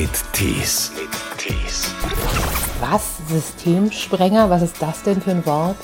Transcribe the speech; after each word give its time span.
mit 0.00 0.32
Tees. 0.32 0.92
Tees. 1.38 1.92
Was? 2.78 3.16
Systemsprenger? 3.28 4.48
Was 4.48 4.62
ist 4.62 4.76
das 4.80 5.02
denn 5.02 5.20
für 5.20 5.32
ein 5.32 5.44
Wort? 5.44 5.74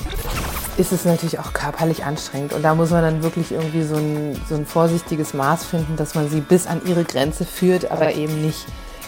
Ist 0.77 0.93
es 0.93 1.03
natürlich 1.03 1.37
auch 1.37 1.51
körperlich 1.51 2.05
anstrengend. 2.05 2.53
Und 2.53 2.61
da 2.61 2.75
muss 2.75 2.91
man 2.91 3.01
dann 3.01 3.23
wirklich 3.23 3.51
irgendwie 3.51 3.83
so 3.83 3.97
ein, 3.97 4.39
so 4.47 4.55
ein 4.55 4.65
vorsichtiges 4.65 5.33
Maß 5.33 5.65
finden, 5.65 5.97
dass 5.97 6.15
man 6.15 6.29
sie 6.29 6.39
bis 6.39 6.65
an 6.65 6.79
ihre 6.85 7.03
Grenze 7.03 7.43
führt, 7.43 7.91
aber 7.91 8.13
eben 8.13 8.41
nicht 8.41 8.65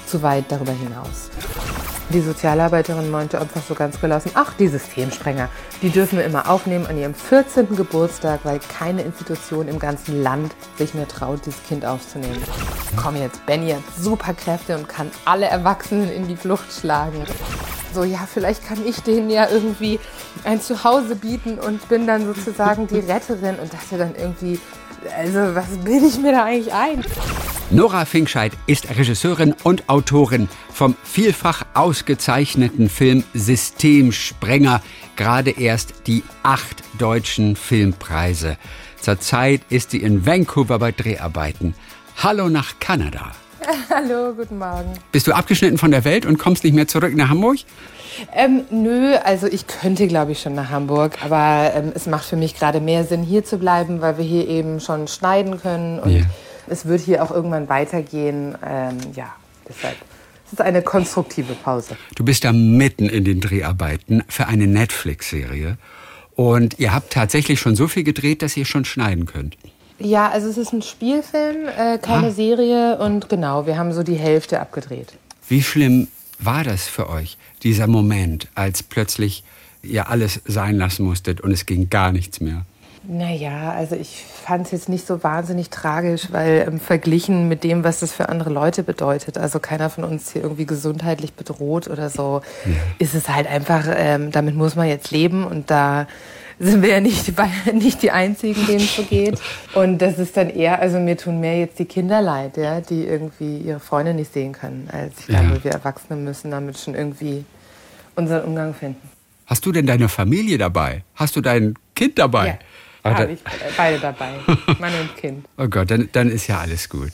zu 0.07 0.24
weit 0.24 0.46
darüber 0.50 0.74
hinaus. 0.74 1.30
Die 2.14 2.21
Sozialarbeiterin 2.21 3.12
meinte 3.12 3.42
einfach 3.42 3.62
so 3.62 3.76
ganz 3.76 4.00
gelassen, 4.00 4.32
ach, 4.34 4.54
die 4.54 4.70
Systemsprenger, 4.70 5.50
die 5.82 5.89
dürfen 5.89 6.18
wir 6.18 6.24
immer 6.24 6.50
aufnehmen 6.50 6.88
an 6.88 6.98
ihrem 6.98 7.14
14. 7.14 7.76
Geburtstag, 7.76 8.39
weil 8.44 8.60
keine 8.60 9.02
Institution 9.02 9.68
im 9.68 9.78
ganzen 9.78 10.24
Land 10.24 10.54
sich 10.78 10.93
mehr 10.93 11.10
traut, 11.10 11.46
dieses 11.46 11.62
Kind 11.64 11.86
aufzunehmen. 11.86 12.42
Komm 12.96 13.18
jetzt, 13.18 13.46
Benny 13.46 13.71
hat 13.71 13.82
Superkräfte 14.00 14.78
und 14.78 14.88
kann 14.88 15.11
alle 15.25 15.47
Erwachsenen 15.47 16.10
in 16.10 16.30
die 16.30 16.38
Flucht 16.38 16.71
schlagen. 16.71 17.25
So, 17.93 18.06
ja, 18.06 18.19
vielleicht 18.25 18.66
kann 18.66 18.86
ich 18.86 19.04
denen 19.04 19.30
ja 19.30 19.50
irgendwie 19.50 20.00
ein 20.46 20.61
Zuhause 20.61 21.14
bieten 21.18 21.60
und 21.60 21.89
bin 21.89 22.08
dann 22.08 22.25
sozusagen 22.25 22.88
die 22.88 23.00
Retterin 23.00 23.55
und 23.60 23.74
dachte 23.74 23.97
dann 23.97 24.16
irgendwie, 24.16 24.61
also 25.18 25.55
was 25.55 25.68
bilde 25.83 26.05
ich 26.05 26.18
mir 26.19 26.32
da 26.32 26.46
eigentlich 26.46 26.74
ein? 26.74 27.04
Nora 27.70 28.06
Finkscheid 28.06 28.54
ist 28.66 28.89
Regisseurin 28.98 29.54
und 29.64 29.89
Autorin 29.89 30.48
vom 30.71 30.96
vielfach 31.04 31.66
ausgezeichneten 31.74 32.88
Film 32.88 33.25
Systemsprenger, 33.34 34.81
gerade 35.17 35.52
erst 35.52 36.08
die 36.08 36.23
acht 36.44 36.81
deutschen 36.98 37.58
Filmpreise. 37.58 38.56
Zurzeit 39.02 39.61
ist 39.67 39.92
sie 39.92 39.98
in 39.98 40.25
Vancouver 40.25 40.80
bei 40.80 40.94
Dreharbeiten. 40.94 41.75
Hallo 42.23 42.48
nach 42.48 42.80
Kanada. 42.80 43.34
Hallo, 43.94 44.34
guten 44.34 44.59
Morgen. 44.59 44.94
Bist 45.11 45.28
du 45.28 45.34
abgeschnitten 45.34 45.78
von 45.78 45.91
der 45.91 46.06
Welt 46.06 46.25
und 46.25 46.38
kommst 46.38 46.63
nicht 46.63 46.73
mehr 46.73 46.88
zurück 46.88 47.13
nach 47.17 47.28
Hamburg? 47.28 47.58
Ähm, 48.34 48.61
nö, 48.72 49.16
also 49.25 49.45
ich 49.45 49.67
könnte, 49.67 50.08
glaube 50.08 50.31
ich, 50.31 50.41
schon 50.41 50.56
nach 50.56 50.69
Hamburg, 50.69 51.17
aber 51.22 51.73
ähm, 51.75 51.91
es 51.94 52.06
macht 52.06 52.23
für 52.23 52.38
mich 52.38 52.56
gerade 52.56 52.80
mehr 52.80 53.03
Sinn, 53.03 53.23
hier 53.23 53.44
zu 53.44 53.58
bleiben, 53.58 54.00
weil 54.00 54.17
wir 54.17 54.23
hier 54.23 54.47
eben 54.47 54.80
schon 54.80 55.09
schneiden 55.09 55.59
können 55.59 56.00
und 56.00 56.11
Ja. 56.11 56.23
Es 56.69 56.85
wird 56.85 57.01
hier 57.01 57.23
auch 57.23 57.31
irgendwann 57.31 57.69
weitergehen. 57.69 58.55
Ähm, 58.65 58.97
ja, 59.15 59.33
deshalb. 59.67 59.95
Es 60.45 60.53
ist 60.53 60.61
eine 60.61 60.81
konstruktive 60.81 61.53
Pause. 61.53 61.97
Du 62.15 62.23
bist 62.23 62.43
da 62.45 62.53
mitten 62.53 63.09
in 63.09 63.25
den 63.25 63.41
Dreharbeiten 63.41 64.23
für 64.29 64.47
eine 64.47 64.65
Netflix-Serie. 64.67 65.77
Und 66.35 66.79
ihr 66.79 66.93
habt 66.93 67.11
tatsächlich 67.11 67.59
schon 67.59 67.75
so 67.75 67.88
viel 67.88 68.03
gedreht, 68.03 68.41
dass 68.41 68.55
ihr 68.55 68.65
schon 68.65 68.85
schneiden 68.85 69.25
könnt. 69.25 69.57
Ja, 69.99 70.29
also 70.29 70.47
es 70.47 70.57
ist 70.57 70.71
ein 70.73 70.83
Spielfilm, 70.83 71.67
äh, 71.67 71.97
keine 71.97 72.27
Ah. 72.27 72.31
Serie 72.31 72.97
und 72.99 73.29
genau, 73.29 73.65
wir 73.65 73.77
haben 73.77 73.91
so 73.93 74.03
die 74.03 74.15
Hälfte 74.15 74.59
abgedreht. 74.59 75.13
Wie 75.49 75.63
schlimm 75.63 76.07
war 76.39 76.63
das 76.63 76.88
für 76.88 77.09
euch, 77.09 77.38
dieser 77.63 77.88
Moment, 77.88 78.47
als 78.53 78.83
plötzlich 78.83 79.43
ihr 79.81 80.07
alles 80.09 80.39
sein 80.45 80.77
lassen 80.77 81.03
musstet 81.05 81.41
und 81.41 81.51
es 81.51 81.65
ging 81.65 81.89
gar 81.89 82.11
nichts 82.11 82.39
mehr? 82.39 82.61
Naja, 83.09 83.72
also 83.72 83.95
ich 83.95 84.25
fand 84.44 84.66
es 84.66 84.72
jetzt 84.73 84.89
nicht 84.89 85.08
so 85.08 85.23
wahnsinnig 85.23 85.69
tragisch, 85.69 86.27
weil 86.31 86.66
ähm, 86.67 86.80
verglichen 86.80 87.47
mit 87.47 87.63
dem, 87.63 87.86
was 87.86 88.02
das 88.02 88.11
für 88.11 88.27
andere 88.27 88.50
Leute 88.50 88.83
bedeutet, 88.83 89.38
also 89.38 89.59
keiner 89.59 89.89
von 89.89 90.03
uns 90.03 90.33
hier 90.33 90.41
irgendwie 90.44 90.66
gesundheitlich 90.66 91.33
bedroht 91.33 91.88
oder 91.88 92.09
so, 92.09 92.41
ist 93.00 93.16
es 93.16 93.30
halt 93.30 93.47
einfach, 93.47 93.85
ähm, 93.95 94.31
damit 94.33 94.55
muss 94.55 94.75
man 94.75 94.88
jetzt 94.89 95.11
leben 95.11 95.45
und 95.45 95.72
da 95.72 96.05
sind 96.59 96.81
wir 96.81 96.89
ja 96.89 97.00
nicht, 97.00 97.28
die- 97.28 97.72
nicht 97.73 98.02
die 98.02 98.11
Einzigen, 98.11 98.66
denen 98.66 98.83
es 98.83 98.95
so 98.97 99.03
geht. 99.03 99.39
Und 99.73 100.00
das 100.00 100.19
ist 100.19 100.35
dann 100.35 100.50
eher, 100.50 100.81
also 100.81 101.00
mir 101.00 101.16
tun 101.16 101.39
mehr 101.39 101.58
jetzt 101.59 101.80
die 101.80 101.85
Kinder 101.85 102.19
leid, 102.22 102.58
ja, 102.58 102.81
die 102.81 103.05
irgendwie 103.05 103.59
ihre 103.59 103.80
Freunde 103.80 104.13
nicht 104.16 104.33
sehen 104.33 104.52
können, 104.52 104.89
als 104.91 105.13
ich 105.22 105.28
Ja. 105.33 105.44
glaube, 105.44 105.63
wir 105.63 105.72
Erwachsene 105.72 106.19
müssen 106.19 106.52
damit 106.52 106.78
schon 106.78 106.94
irgendwie 106.94 107.45
unseren 108.16 108.44
Umgang 108.44 108.73
finden. 108.73 109.08
Hast 109.45 109.66
du 109.66 109.72
denn 109.72 109.85
deine 109.85 110.09
Familie 110.09 110.57
dabei? 110.57 111.03
Hast 111.16 111.38
du 111.38 111.41
dein 111.41 111.75
Kind 111.95 112.19
dabei? 112.19 112.47
Ja, 112.47 112.53
Da- 113.13 113.19
habe 113.19 113.31
ich 113.34 113.40
beide 113.75 114.00
dabei, 114.00 114.29
Mann 114.79 114.94
und 115.01 115.16
Kind. 115.18 115.45
Oh 115.57 115.68
Gott, 115.68 115.90
dann, 115.91 116.09
dann 116.12 116.29
ist 116.29 116.47
ja 116.47 116.59
alles 116.59 116.90
gut. 116.90 117.12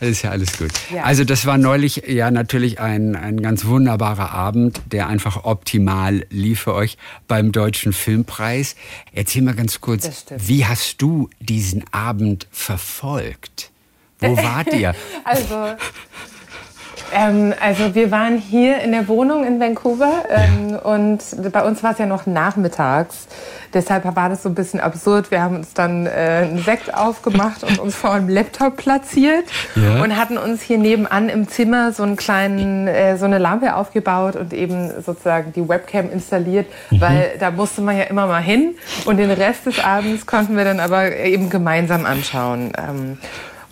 Dann 0.00 0.08
ist 0.10 0.22
ja 0.22 0.30
alles 0.30 0.58
gut. 0.58 0.70
Ja. 0.94 1.02
Also 1.04 1.24
das 1.24 1.46
war 1.46 1.58
neulich 1.58 2.02
ja 2.06 2.30
natürlich 2.30 2.80
ein, 2.80 3.16
ein 3.16 3.40
ganz 3.42 3.64
wunderbarer 3.66 4.30
Abend, 4.32 4.80
der 4.92 5.06
einfach 5.08 5.44
optimal 5.44 6.24
lief 6.30 6.60
für 6.62 6.74
euch 6.74 6.96
beim 7.28 7.52
Deutschen 7.52 7.92
Filmpreis. 7.92 8.76
Erzähl 9.12 9.42
mal 9.42 9.54
ganz 9.54 9.80
kurz, 9.80 10.24
Das 10.26 10.48
wie 10.48 10.66
hast 10.66 11.00
du 11.02 11.28
diesen 11.40 11.84
Abend 11.92 12.46
verfolgt? 12.50 13.70
Wo 14.20 14.36
wart 14.42 14.72
ihr? 14.72 14.94
Also, 15.24 15.74
ähm, 17.14 17.52
also 17.60 17.94
wir 17.94 18.10
waren 18.10 18.38
hier 18.38 18.78
in 18.80 18.92
der 18.92 19.06
Wohnung 19.08 19.44
in 19.44 19.60
Vancouver 19.60 20.24
ähm, 20.30 20.76
und 20.82 21.52
bei 21.52 21.62
uns 21.64 21.82
war 21.82 21.92
es 21.92 21.98
ja 21.98 22.06
noch 22.06 22.26
nachmittags. 22.26 23.26
Deshalb 23.74 24.04
war 24.16 24.28
das 24.28 24.42
so 24.42 24.48
ein 24.48 24.54
bisschen 24.54 24.80
absurd. 24.80 25.30
Wir 25.30 25.42
haben 25.42 25.56
uns 25.56 25.74
dann 25.74 26.06
äh, 26.06 26.10
einen 26.50 26.58
Sekt 26.62 26.94
aufgemacht 26.94 27.62
und 27.62 27.78
uns 27.78 27.94
vor 27.94 28.16
dem 28.16 28.28
Laptop 28.28 28.76
platziert 28.76 29.44
Ja. 29.74 30.02
und 30.02 30.16
hatten 30.16 30.38
uns 30.38 30.62
hier 30.62 30.78
nebenan 30.78 31.28
im 31.28 31.48
Zimmer 31.48 31.92
so 31.92 32.02
einen 32.02 32.16
kleinen, 32.16 32.88
äh, 32.88 33.18
so 33.18 33.26
eine 33.26 33.38
Lampe 33.38 33.74
aufgebaut 33.76 34.36
und 34.36 34.52
eben 34.54 34.90
sozusagen 35.02 35.52
die 35.52 35.68
Webcam 35.68 36.10
installiert, 36.10 36.66
weil 36.90 37.32
da 37.38 37.50
musste 37.50 37.82
man 37.82 37.96
ja 37.98 38.04
immer 38.04 38.26
mal 38.26 38.40
hin 38.42 38.74
und 39.04 39.18
den 39.18 39.30
Rest 39.30 39.66
des 39.66 39.78
Abends 39.84 40.26
konnten 40.26 40.56
wir 40.56 40.64
dann 40.64 40.80
aber 40.80 41.14
eben 41.16 41.50
gemeinsam 41.50 42.06
anschauen. 42.06 42.72
Ähm, 42.78 43.18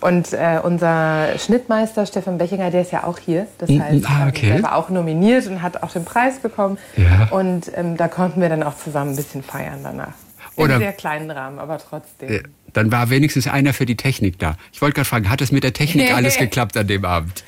und 0.01 0.33
äh, 0.33 0.59
unser 0.61 1.37
Schnittmeister 1.37 2.05
Stefan 2.05 2.37
Bechinger, 2.37 2.71
der 2.71 2.81
ist 2.81 2.91
ja 2.91 3.03
auch 3.03 3.17
hier. 3.17 3.47
Das 3.57 3.69
heißt, 3.69 4.05
ah, 4.09 4.27
okay. 4.27 4.47
der 4.47 4.63
war 4.63 4.75
auch 4.75 4.89
nominiert 4.89 5.47
und 5.47 5.61
hat 5.61 5.81
auch 5.83 5.91
den 5.91 6.05
Preis 6.05 6.39
bekommen. 6.39 6.77
Ja. 6.97 7.29
Und 7.31 7.71
ähm, 7.75 7.97
da 7.97 8.07
konnten 8.07 8.41
wir 8.41 8.49
dann 8.49 8.63
auch 8.63 8.77
zusammen 8.77 9.11
ein 9.11 9.15
bisschen 9.15 9.43
feiern 9.43 9.79
danach. 9.83 10.13
Im 10.57 10.63
Oder- 10.63 10.77
sehr 10.77 10.93
kleinen 10.93 11.31
Rahmen, 11.31 11.59
aber 11.59 11.77
trotzdem. 11.77 12.29
Äh, 12.29 12.43
Dann 12.73 12.91
war 12.91 13.09
wenigstens 13.09 13.47
einer 13.47 13.73
für 13.73 13.85
die 13.85 13.97
Technik 13.97 14.39
da. 14.39 14.55
Ich 14.71 14.81
wollte 14.81 14.95
gerade 14.95 15.07
fragen, 15.07 15.29
hat 15.29 15.41
es 15.41 15.51
mit 15.51 15.63
der 15.63 15.73
Technik 15.73 16.11
alles 16.15 16.37
geklappt 16.37 16.77
an 16.77 16.87
dem 16.87 17.03
Abend? 17.03 17.43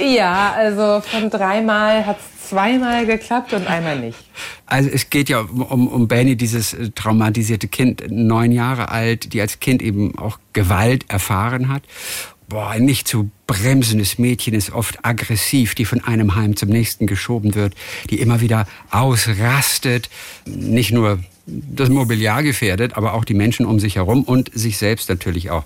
Ja, 0.00 0.52
also 0.52 1.00
von 1.00 1.30
dreimal 1.30 2.06
hat 2.06 2.18
es 2.18 2.48
zweimal 2.50 3.06
geklappt 3.06 3.52
und 3.54 3.66
einmal 3.66 3.98
nicht. 3.98 4.18
Also 4.66 4.90
es 4.90 5.08
geht 5.10 5.28
ja 5.28 5.40
um, 5.40 5.88
um, 5.88 6.08
Benny, 6.08 6.36
dieses 6.36 6.74
äh, 6.74 6.90
traumatisierte 6.90 7.68
Kind, 7.68 8.04
neun 8.10 8.52
Jahre 8.52 8.90
alt, 8.90 9.32
die 9.32 9.40
als 9.40 9.60
Kind 9.60 9.80
eben 9.82 10.18
auch 10.18 10.38
Gewalt 10.52 11.06
erfahren 11.08 11.68
hat. 11.68 11.82
Boah, 12.48 12.74
nicht 12.78 13.08
zu 13.08 13.30
bremsendes 13.46 14.18
Mädchen 14.18 14.52
ist 14.52 14.72
oft 14.72 15.04
aggressiv, 15.06 15.74
die 15.74 15.86
von 15.86 16.04
einem 16.04 16.34
Heim 16.34 16.54
zum 16.54 16.68
nächsten 16.68 17.06
geschoben 17.06 17.54
wird, 17.54 17.74
die 18.10 18.20
immer 18.20 18.42
wieder 18.42 18.66
ausrastet, 18.90 20.10
nicht 20.44 20.92
nur 20.92 21.20
das 21.46 21.88
Mobiliar 21.88 22.42
gefährdet, 22.42 22.96
aber 22.96 23.14
auch 23.14 23.24
die 23.24 23.34
Menschen 23.34 23.64
um 23.64 23.80
sich 23.80 23.96
herum 23.96 24.22
und 24.24 24.50
sich 24.52 24.76
selbst 24.76 25.08
natürlich 25.08 25.50
auch. 25.50 25.64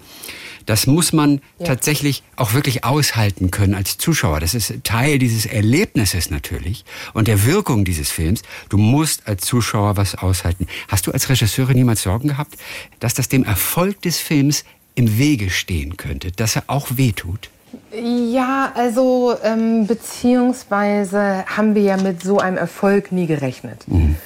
Das 0.66 0.86
muss 0.86 1.12
man 1.12 1.40
tatsächlich 1.64 2.22
auch 2.34 2.52
wirklich 2.52 2.84
aushalten 2.84 3.50
können 3.50 3.74
als 3.74 3.98
Zuschauer. 3.98 4.40
Das 4.40 4.54
ist 4.54 4.74
Teil 4.82 5.18
dieses 5.18 5.46
Erlebnisses 5.46 6.28
natürlich 6.30 6.84
und 7.14 7.28
der 7.28 7.44
Wirkung 7.44 7.84
dieses 7.84 8.10
Films. 8.10 8.42
Du 8.68 8.76
musst 8.76 9.26
als 9.26 9.44
Zuschauer 9.44 9.96
was 9.96 10.16
aushalten. 10.16 10.66
Hast 10.88 11.06
du 11.06 11.12
als 11.12 11.28
Regisseurin 11.28 11.76
niemals 11.76 12.02
Sorgen 12.02 12.28
gehabt, 12.28 12.56
dass 12.98 13.14
das 13.14 13.28
dem 13.28 13.44
Erfolg 13.44 14.02
des 14.02 14.18
Films 14.18 14.64
im 14.96 15.18
Wege 15.18 15.50
stehen 15.50 15.96
könnte, 15.96 16.32
dass 16.32 16.56
er 16.56 16.64
auch 16.66 16.96
wehtut? 16.96 17.50
Ja, 17.92 18.72
also 18.74 19.34
ähm, 19.42 19.86
beziehungsweise 19.86 21.44
haben 21.46 21.74
wir 21.74 21.82
ja 21.82 21.96
mit 21.96 22.22
so 22.22 22.38
einem 22.38 22.56
Erfolg 22.56 23.12
nie 23.12 23.26
gerechnet, 23.26 23.84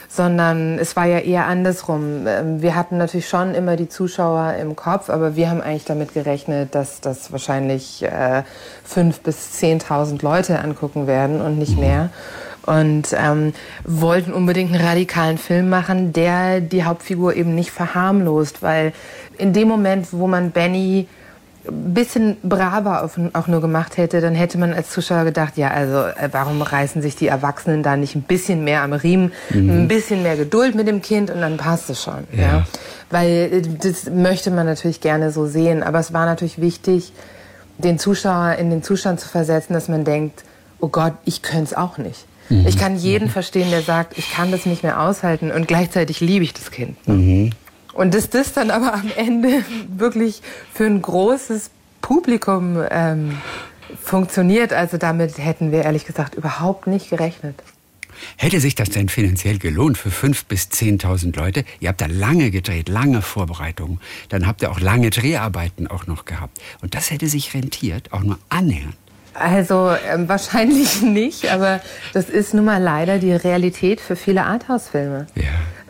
sondern 0.09 0.78
es 0.78 0.97
war 0.97 1.06
ja 1.06 1.19
eher 1.19 1.47
andersrum. 1.47 2.27
Ähm, 2.27 2.62
wir 2.62 2.75
hatten 2.75 2.99
natürlich 2.99 3.28
schon 3.28 3.55
immer 3.55 3.77
die 3.77 3.88
Zuschauer 3.88 4.55
im 4.55 4.77
Kopf, 4.77 5.11
aber 5.11 5.37
wir 5.37 5.50
haben 5.50 5.61
eigentlich 5.61 5.84
damit 5.84 6.15
gerechnet, 6.15 6.75
dass 6.75 7.00
das 7.00 7.33
wahrscheinlich 7.33 8.02
äh, 8.02 8.43
fünf 8.85 9.20
bis 9.20 9.53
zehntausend 9.53 10.23
Leute 10.23 10.58
angucken 10.58 11.06
werden 11.06 11.41
und 11.41 11.58
nicht 11.58 11.79
mehr. 11.79 12.11
Und 12.67 13.14
ähm, 13.17 13.53
wollten 13.85 14.32
unbedingt 14.32 14.73
einen 14.75 14.85
radikalen 14.85 15.38
Film 15.38 15.70
machen, 15.70 16.12
der 16.12 16.61
die 16.61 16.85
Hauptfigur 16.85 17.35
eben 17.35 17.55
nicht 17.55 17.70
verharmlost, 17.70 18.62
weil 18.62 18.93
in 19.38 19.53
dem 19.53 19.69
Moment, 19.69 20.08
wo 20.12 20.26
man 20.26 20.50
Benny 20.50 21.08
bisschen 21.64 22.36
braver 22.42 23.10
auch 23.32 23.46
nur 23.46 23.60
gemacht 23.60 23.96
hätte, 23.96 24.20
dann 24.20 24.34
hätte 24.34 24.58
man 24.58 24.72
als 24.72 24.90
Zuschauer 24.90 25.24
gedacht, 25.24 25.56
ja, 25.56 25.68
also 25.68 25.98
äh, 25.98 26.28
warum 26.32 26.62
reißen 26.62 27.02
sich 27.02 27.16
die 27.16 27.26
Erwachsenen 27.26 27.82
da 27.82 27.96
nicht 27.96 28.14
ein 28.14 28.22
bisschen 28.22 28.64
mehr 28.64 28.82
am 28.82 28.92
Riemen, 28.92 29.32
ein 29.50 29.88
bisschen 29.88 30.22
mehr 30.22 30.36
Geduld 30.36 30.74
mit 30.74 30.88
dem 30.88 31.02
Kind 31.02 31.30
und 31.30 31.40
dann 31.40 31.56
passt 31.56 31.90
es 31.90 32.02
schon. 32.02 32.24
Ja. 32.32 32.66
Weil 33.10 33.50
äh, 33.52 33.62
das 33.62 34.10
möchte 34.10 34.50
man 34.50 34.66
natürlich 34.66 35.00
gerne 35.00 35.30
so 35.30 35.46
sehen, 35.46 35.82
aber 35.82 35.98
es 35.98 36.12
war 36.12 36.26
natürlich 36.26 36.60
wichtig, 36.60 37.12
den 37.78 37.98
Zuschauer 37.98 38.54
in 38.54 38.70
den 38.70 38.82
Zustand 38.82 39.20
zu 39.20 39.28
versetzen, 39.28 39.72
dass 39.72 39.88
man 39.88 40.04
denkt, 40.04 40.44
oh 40.80 40.88
Gott, 40.88 41.14
ich 41.24 41.42
könnte 41.42 41.64
es 41.64 41.74
auch 41.74 41.98
nicht. 41.98 42.26
Ich 42.66 42.76
kann 42.76 42.96
jeden 42.96 43.28
verstehen, 43.28 43.70
der 43.70 43.82
sagt, 43.82 44.18
ich 44.18 44.32
kann 44.32 44.50
das 44.50 44.66
nicht 44.66 44.82
mehr 44.82 45.00
aushalten 45.00 45.52
und 45.52 45.68
gleichzeitig 45.68 46.18
liebe 46.20 46.42
ich 46.42 46.52
das 46.52 46.72
Kind. 46.72 46.96
Ne? 47.06 47.50
Und 47.92 48.14
dass 48.14 48.31
das 48.31 48.52
dann 48.52 48.70
aber 48.70 48.94
am 48.94 49.10
Ende 49.16 49.64
wirklich 49.88 50.42
für 50.72 50.87
ein 50.87 51.02
großes 51.02 51.70
Publikum 52.00 52.78
ähm, 52.90 53.38
funktioniert. 54.02 54.72
Also 54.72 54.96
damit 54.96 55.38
hätten 55.38 55.72
wir 55.72 55.82
ehrlich 55.82 56.06
gesagt 56.06 56.34
überhaupt 56.34 56.87
nicht 56.87 57.10
gerechnet. 57.10 57.62
Hätte 58.37 58.60
sich 58.60 58.75
das 58.75 58.90
denn 58.90 59.08
finanziell 59.08 59.58
gelohnt 59.58 59.96
für 59.96 60.10
5.000 60.10 60.44
bis 60.48 60.69
10.000 60.69 61.37
Leute? 61.37 61.64
Ihr 61.81 61.88
habt 61.88 62.00
da 62.00 62.06
lange 62.06 62.50
gedreht, 62.50 62.88
lange 62.88 63.22
Vorbereitungen. 63.22 64.00
Dann 64.28 64.46
habt 64.46 64.62
ihr 64.62 64.70
auch 64.70 64.81
lange 64.81 65.10
Dreharbeiten 65.10 65.86
auch 65.86 66.06
noch 66.06 66.25
gehabt. 66.25 66.58
Und 66.82 66.94
das 66.94 67.10
hätte 67.10 67.28
sich 67.28 67.54
rentiert, 67.54 68.12
auch 68.12 68.22
nur 68.22 68.38
annähernd. 68.48 68.96
Also 69.35 69.93
ähm, 70.12 70.29
wahrscheinlich 70.29 71.03
nicht, 71.03 71.53
aber 71.53 71.81
das 72.12 72.29
ist 72.29 72.55
nun 72.55 72.65
mal 72.65 72.82
leider 72.82 73.19
die 73.19 73.32
Realität 73.32 74.00
für 74.00 74.17
viele 74.17 74.44
Arthouse-Filme, 74.44 75.27
ja. 75.35 75.43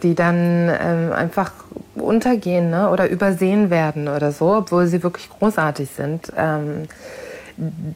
die 0.02 0.14
dann 0.14 0.68
ähm, 0.68 1.12
einfach 1.12 1.52
untergehen 1.94 2.70
ne? 2.70 2.90
oder 2.90 3.08
übersehen 3.08 3.70
werden 3.70 4.08
oder 4.08 4.32
so, 4.32 4.54
obwohl 4.54 4.86
sie 4.86 5.02
wirklich 5.02 5.28
großartig 5.28 5.88
sind. 5.90 6.32
Ähm, 6.36 6.88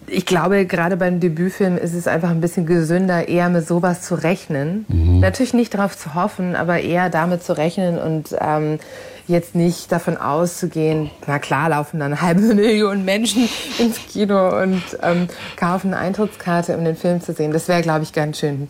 ich 0.06 0.26
glaube, 0.26 0.66
gerade 0.66 0.96
beim 0.96 1.20
Debütfilm 1.20 1.78
ist 1.78 1.94
es 1.94 2.06
einfach 2.06 2.30
ein 2.30 2.40
bisschen 2.40 2.66
gesünder, 2.66 3.28
eher 3.28 3.48
mit 3.48 3.66
sowas 3.66 4.02
zu 4.02 4.14
rechnen. 4.14 4.84
Mhm. 4.88 5.20
Natürlich 5.20 5.54
nicht 5.54 5.74
darauf 5.74 5.96
zu 5.96 6.14
hoffen, 6.14 6.54
aber 6.54 6.80
eher 6.80 7.08
damit 7.08 7.42
zu 7.42 7.56
rechnen 7.56 7.98
und 7.98 8.36
ähm, 8.40 8.78
jetzt 9.26 9.54
nicht 9.54 9.90
davon 9.90 10.16
auszugehen, 10.16 11.10
na 11.26 11.38
klar 11.38 11.70
laufen 11.70 12.00
dann 12.00 12.12
eine 12.12 12.20
halbe 12.20 12.40
Million 12.54 13.04
Menschen 13.04 13.48
ins 13.78 13.98
Kino 14.12 14.60
und 14.62 14.82
ähm, 15.02 15.28
kaufen 15.56 15.94
eine 15.94 15.98
Eintrittskarte, 15.98 16.76
um 16.76 16.84
den 16.84 16.96
Film 16.96 17.20
zu 17.20 17.32
sehen. 17.32 17.52
Das 17.52 17.68
wäre, 17.68 17.82
glaube 17.82 18.02
ich, 18.02 18.12
ganz 18.12 18.38
schön 18.38 18.68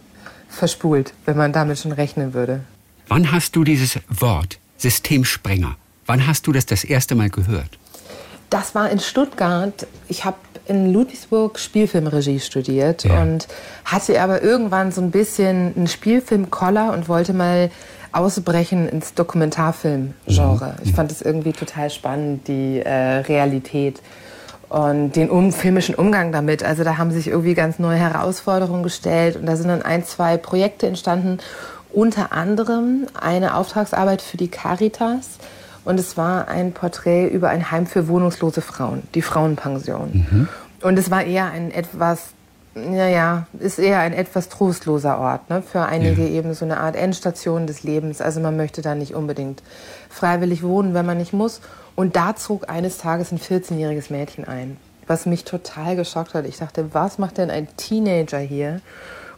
verspult, 0.49 1.13
wenn 1.25 1.37
man 1.37 1.53
damit 1.53 1.79
schon 1.79 1.93
rechnen 1.93 2.35
würde. 2.35 2.61
Wann 3.09 3.33
hast 3.33 3.57
du 3.57 3.65
dieses 3.65 3.99
Wort 4.09 4.59
Systemsprenger, 4.79 5.77
wann 6.07 6.27
hast 6.27 6.47
du 6.47 6.53
das 6.53 6.67
das 6.67 6.85
erste 6.85 7.15
Mal 7.15 7.31
gehört? 7.31 7.79
Das 8.51 8.75
war 8.75 8.89
in 8.91 9.01
Stuttgart. 9.01 9.87
Ich 10.09 10.25
habe 10.25 10.37
in 10.67 10.93
Ludwigsburg 10.93 11.59
Spielfilmregie 11.59 12.41
studiert 12.41 13.05
ja. 13.05 13.23
und 13.23 13.49
hatte 13.85 14.21
aber 14.21 14.43
irgendwann 14.43 14.93
so 14.93 15.01
ein 15.01 15.11
bisschen 15.11 15.75
einen 15.77 15.89
Spielfilm-Koller 15.89 16.93
und 16.93 17.09
wollte 17.09 17.33
mal 17.33 17.71
ausbrechen 18.15 18.89
ins 18.89 19.15
Dokumentarfilm-Genre. 19.15 20.77
Ich 20.85 20.93
fand 20.93 21.11
es 21.11 21.23
irgendwie 21.23 21.53
total 21.53 21.91
spannend, 21.91 22.49
die 22.49 22.81
äh, 22.81 23.19
Realität 23.19 24.01
und 24.69 25.13
den 25.13 25.31
um, 25.31 25.53
filmischen 25.53 25.95
Umgang 25.95 26.33
damit. 26.33 26.65
Also 26.65 26.85
da 26.85 26.99
haben 26.99 27.11
sich 27.11 27.29
irgendwie 27.29 27.55
ganz 27.55 27.79
neue 27.79 27.99
Herausforderungen 27.99 28.83
gestellt 28.83 29.37
und 29.37 29.47
da 29.47 29.57
sind 29.57 29.69
dann 29.69 29.83
ein, 29.83 30.05
zwei 30.05 30.37
Projekte 30.37 30.87
entstanden. 30.87 31.39
Unter 31.93 32.33
anderem 32.33 33.07
eine 33.21 33.57
Auftragsarbeit 33.57 34.21
für 34.21 34.37
die 34.37 34.49
Caritas 34.49 35.39
und 35.85 36.01
es 36.01 36.17
war 36.17 36.49
ein 36.49 36.73
Porträt 36.73 37.29
über 37.29 37.51
ein 37.51 37.71
Heim 37.71 37.87
für 37.87 38.09
wohnungslose 38.09 38.63
Frauen, 38.63 39.03
die 39.15 39.23
Frauenpension. 39.23 40.27
Mhm. 40.31 40.49
Und 40.83 40.99
es 40.99 41.11
war 41.11 41.25
eher 41.25 41.47
ein 41.47 41.71
etwas, 41.71 42.34
naja, 42.75 43.47
ist 43.59 43.79
eher 43.79 44.01
ein 44.01 44.13
etwas 44.13 44.49
trostloser 44.49 45.19
Ort. 45.19 45.49
Ne? 45.49 45.63
Für 45.63 45.87
einige 45.87 46.23
ja. 46.23 46.31
eben 46.31 46.55
so 46.55 46.65
eine 46.65 46.79
Art 46.79 46.97
Endstation 46.97 47.67
des 47.67 47.83
Lebens. 47.83 48.21
Also 48.21 48.41
man 48.41 48.57
möchte 48.57 48.83
da 48.83 48.95
nicht 48.95 49.15
unbedingt 49.15 49.63
freiwillig 50.11 50.63
wohnen, 50.63 50.95
wenn 50.95 51.07
man 51.07 51.19
nicht 51.19 51.33
muss. 51.33 51.61
Und 51.95 52.17
da 52.17 52.35
zog 52.35 52.69
eines 52.69 52.99
Tages 52.99 53.31
ein 53.31 53.39
14-jähriges 53.39 54.11
Mädchen 54.11 54.45
ein, 54.45 54.77
was 55.07 55.27
mich 55.27 55.45
total 55.45 55.95
geschockt 55.95 56.35
hat. 56.35 56.47
Ich 56.47 56.59
dachte, 56.59 56.93
was 56.93 57.19
macht 57.19 57.39
denn 57.39 57.51
ein 57.51 57.69
Teenager 57.77 58.39
hier? 58.39 58.81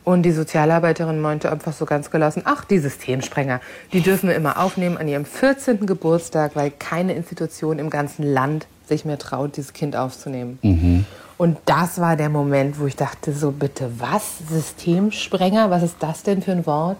Und 0.02 0.22
die 0.22 0.32
Sozialarbeiterin 0.32 1.20
meinte 1.20 1.50
einfach 1.50 1.72
so 1.72 1.84
ganz 1.84 2.12
gelassen, 2.12 2.42
ach, 2.44 2.64
die 2.64 2.78
Systemsprenger, 2.78 3.60
die 3.92 4.02
dürfen 4.02 4.28
wir 4.28 4.36
immer 4.36 4.58
aufnehmen 4.58 4.96
an 4.96 5.08
ihrem 5.08 5.24
14. 5.24 5.84
Geburtstag, 5.84 6.52
weil 6.54 6.70
keine 6.70 7.14
Institution 7.14 7.80
im 7.80 7.90
ganzen 7.90 8.22
Land 8.22 8.68
sich 8.88 9.04
mehr 9.04 9.18
traut, 9.18 9.56
dieses 9.56 9.72
Kind 9.72 9.96
aufzunehmen. 9.96 10.58
Mhm. 10.62 11.04
Und 11.38 11.58
das 11.66 12.00
war 12.00 12.16
der 12.16 12.30
Moment, 12.30 12.80
wo 12.80 12.86
ich 12.86 12.96
dachte, 12.96 13.32
so 13.32 13.50
bitte, 13.50 13.90
was? 13.98 14.38
Systemsprenger? 14.48 15.70
Was 15.70 15.82
ist 15.82 15.96
das 16.00 16.22
denn 16.22 16.42
für 16.42 16.52
ein 16.52 16.66
Wort? 16.66 16.98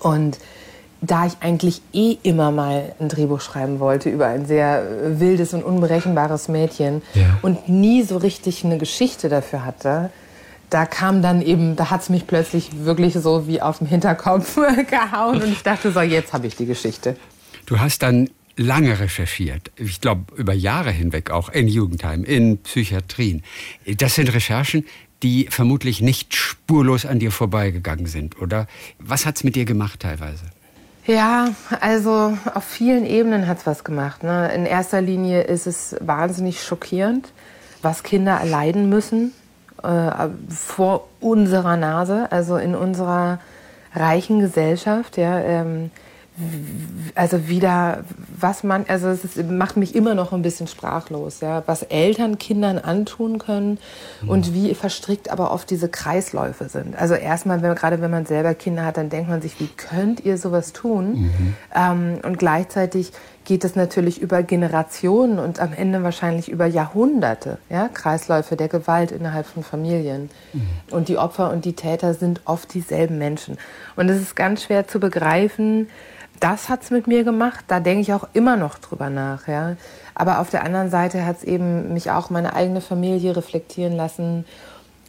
Und 0.00 0.38
da 1.00 1.26
ich 1.26 1.32
eigentlich 1.40 1.82
eh 1.92 2.16
immer 2.22 2.52
mal 2.52 2.94
ein 3.00 3.08
Drehbuch 3.08 3.40
schreiben 3.40 3.80
wollte 3.80 4.08
über 4.08 4.26
ein 4.26 4.46
sehr 4.46 4.84
wildes 5.18 5.52
und 5.52 5.64
unberechenbares 5.64 6.46
Mädchen 6.46 7.02
ja. 7.14 7.38
und 7.42 7.68
nie 7.68 8.04
so 8.04 8.16
richtig 8.18 8.64
eine 8.64 8.78
Geschichte 8.78 9.28
dafür 9.28 9.64
hatte, 9.64 10.10
da 10.70 10.86
kam 10.86 11.20
dann 11.20 11.42
eben, 11.42 11.74
da 11.74 11.90
hat 11.90 12.02
es 12.02 12.08
mich 12.08 12.28
plötzlich 12.28 12.84
wirklich 12.84 13.14
so 13.14 13.48
wie 13.48 13.60
auf 13.60 13.78
dem 13.78 13.88
Hinterkopf 13.88 14.54
gehauen 14.90 15.42
und 15.42 15.52
ich 15.52 15.64
dachte 15.64 15.90
so, 15.90 16.00
jetzt 16.00 16.32
habe 16.32 16.46
ich 16.46 16.54
die 16.54 16.66
Geschichte. 16.66 17.16
Du 17.66 17.80
hast 17.80 18.02
dann 18.02 18.30
lange 18.56 19.00
recherchiert, 19.00 19.70
ich 19.76 20.00
glaube 20.00 20.34
über 20.36 20.52
Jahre 20.52 20.90
hinweg 20.90 21.30
auch 21.30 21.48
in 21.48 21.68
Jugendheim, 21.68 22.24
in 22.24 22.58
Psychiatrien. 22.58 23.42
Das 23.96 24.14
sind 24.14 24.32
Recherchen, 24.32 24.84
die 25.22 25.46
vermutlich 25.50 26.00
nicht 26.00 26.34
spurlos 26.34 27.06
an 27.06 27.18
dir 27.18 27.30
vorbeigegangen 27.30 28.06
sind, 28.06 28.40
oder? 28.40 28.66
Was 28.98 29.24
es 29.26 29.44
mit 29.44 29.56
dir 29.56 29.64
gemacht 29.64 30.00
teilweise? 30.00 30.44
Ja, 31.06 31.48
also 31.80 32.36
auf 32.54 32.64
vielen 32.64 33.04
Ebenen 33.04 33.48
hat 33.48 33.58
es 33.58 33.66
was 33.66 33.82
gemacht. 33.82 34.22
Ne? 34.22 34.52
In 34.54 34.66
erster 34.66 35.00
Linie 35.00 35.42
ist 35.42 35.66
es 35.66 35.96
wahnsinnig 36.00 36.62
schockierend, 36.62 37.32
was 37.82 38.04
Kinder 38.04 38.34
erleiden 38.34 38.88
müssen, 38.88 39.32
äh, 39.82 40.28
vor 40.48 41.08
unserer 41.18 41.76
Nase, 41.76 42.30
also 42.30 42.56
in 42.56 42.76
unserer 42.76 43.40
reichen 43.94 44.38
Gesellschaft, 44.38 45.16
ja, 45.16 45.40
ähm, 45.40 45.90
also 47.14 47.48
wieder, 47.48 48.04
was 48.38 48.64
man, 48.64 48.86
also 48.88 49.08
es 49.08 49.22
ist, 49.24 49.50
macht 49.50 49.76
mich 49.76 49.94
immer 49.94 50.14
noch 50.14 50.32
ein 50.32 50.40
bisschen 50.40 50.66
sprachlos, 50.66 51.40
ja, 51.40 51.62
was 51.66 51.82
Eltern 51.82 52.38
Kindern 52.38 52.78
antun 52.78 53.38
können 53.38 53.78
mhm. 54.22 54.28
und 54.30 54.54
wie 54.54 54.74
verstrickt 54.74 55.30
aber 55.30 55.52
oft 55.52 55.68
diese 55.68 55.90
Kreisläufe 55.90 56.70
sind. 56.70 56.96
Also 56.96 57.14
erstmal, 57.14 57.60
wenn, 57.60 57.74
gerade 57.74 58.00
wenn 58.00 58.10
man 58.10 58.24
selber 58.24 58.54
Kinder 58.54 58.86
hat, 58.86 58.96
dann 58.96 59.10
denkt 59.10 59.28
man 59.28 59.42
sich, 59.42 59.60
wie 59.60 59.68
könnt 59.68 60.24
ihr 60.24 60.38
sowas 60.38 60.72
tun? 60.72 61.22
Mhm. 61.22 61.54
Ähm, 61.74 62.18
und 62.22 62.38
gleichzeitig 62.38 63.12
geht 63.44 63.64
es 63.64 63.74
natürlich 63.74 64.20
über 64.20 64.42
Generationen 64.42 65.38
und 65.38 65.60
am 65.60 65.72
Ende 65.72 66.02
wahrscheinlich 66.02 66.48
über 66.48 66.66
Jahrhunderte, 66.66 67.58
ja, 67.68 67.88
Kreisläufe 67.88 68.56
der 68.56 68.68
Gewalt 68.68 69.10
innerhalb 69.10 69.46
von 69.46 69.62
Familien. 69.64 70.30
Mhm. 70.52 70.68
Und 70.90 71.08
die 71.08 71.18
Opfer 71.18 71.50
und 71.50 71.64
die 71.64 71.74
Täter 71.74 72.14
sind 72.14 72.40
oft 72.44 72.72
dieselben 72.74 73.18
Menschen. 73.18 73.58
Und 73.96 74.08
es 74.08 74.20
ist 74.20 74.36
ganz 74.36 74.62
schwer 74.64 74.86
zu 74.86 75.00
begreifen, 75.00 75.88
das 76.40 76.68
hat 76.68 76.82
es 76.82 76.90
mit 76.90 77.06
mir 77.06 77.22
gemacht. 77.22 77.64
Da 77.68 77.78
denke 77.78 78.00
ich 78.00 78.12
auch 78.12 78.28
immer 78.32 78.56
noch 78.56 78.78
drüber 78.78 79.10
nach. 79.10 79.46
Ja. 79.46 79.76
Aber 80.14 80.40
auf 80.40 80.50
der 80.50 80.64
anderen 80.64 80.90
Seite 80.90 81.24
hat 81.24 81.38
es 81.38 81.44
eben 81.44 81.92
mich 81.92 82.10
auch 82.10 82.30
meine 82.30 82.54
eigene 82.56 82.80
Familie 82.80 83.36
reflektieren 83.36 83.92
lassen 83.92 84.44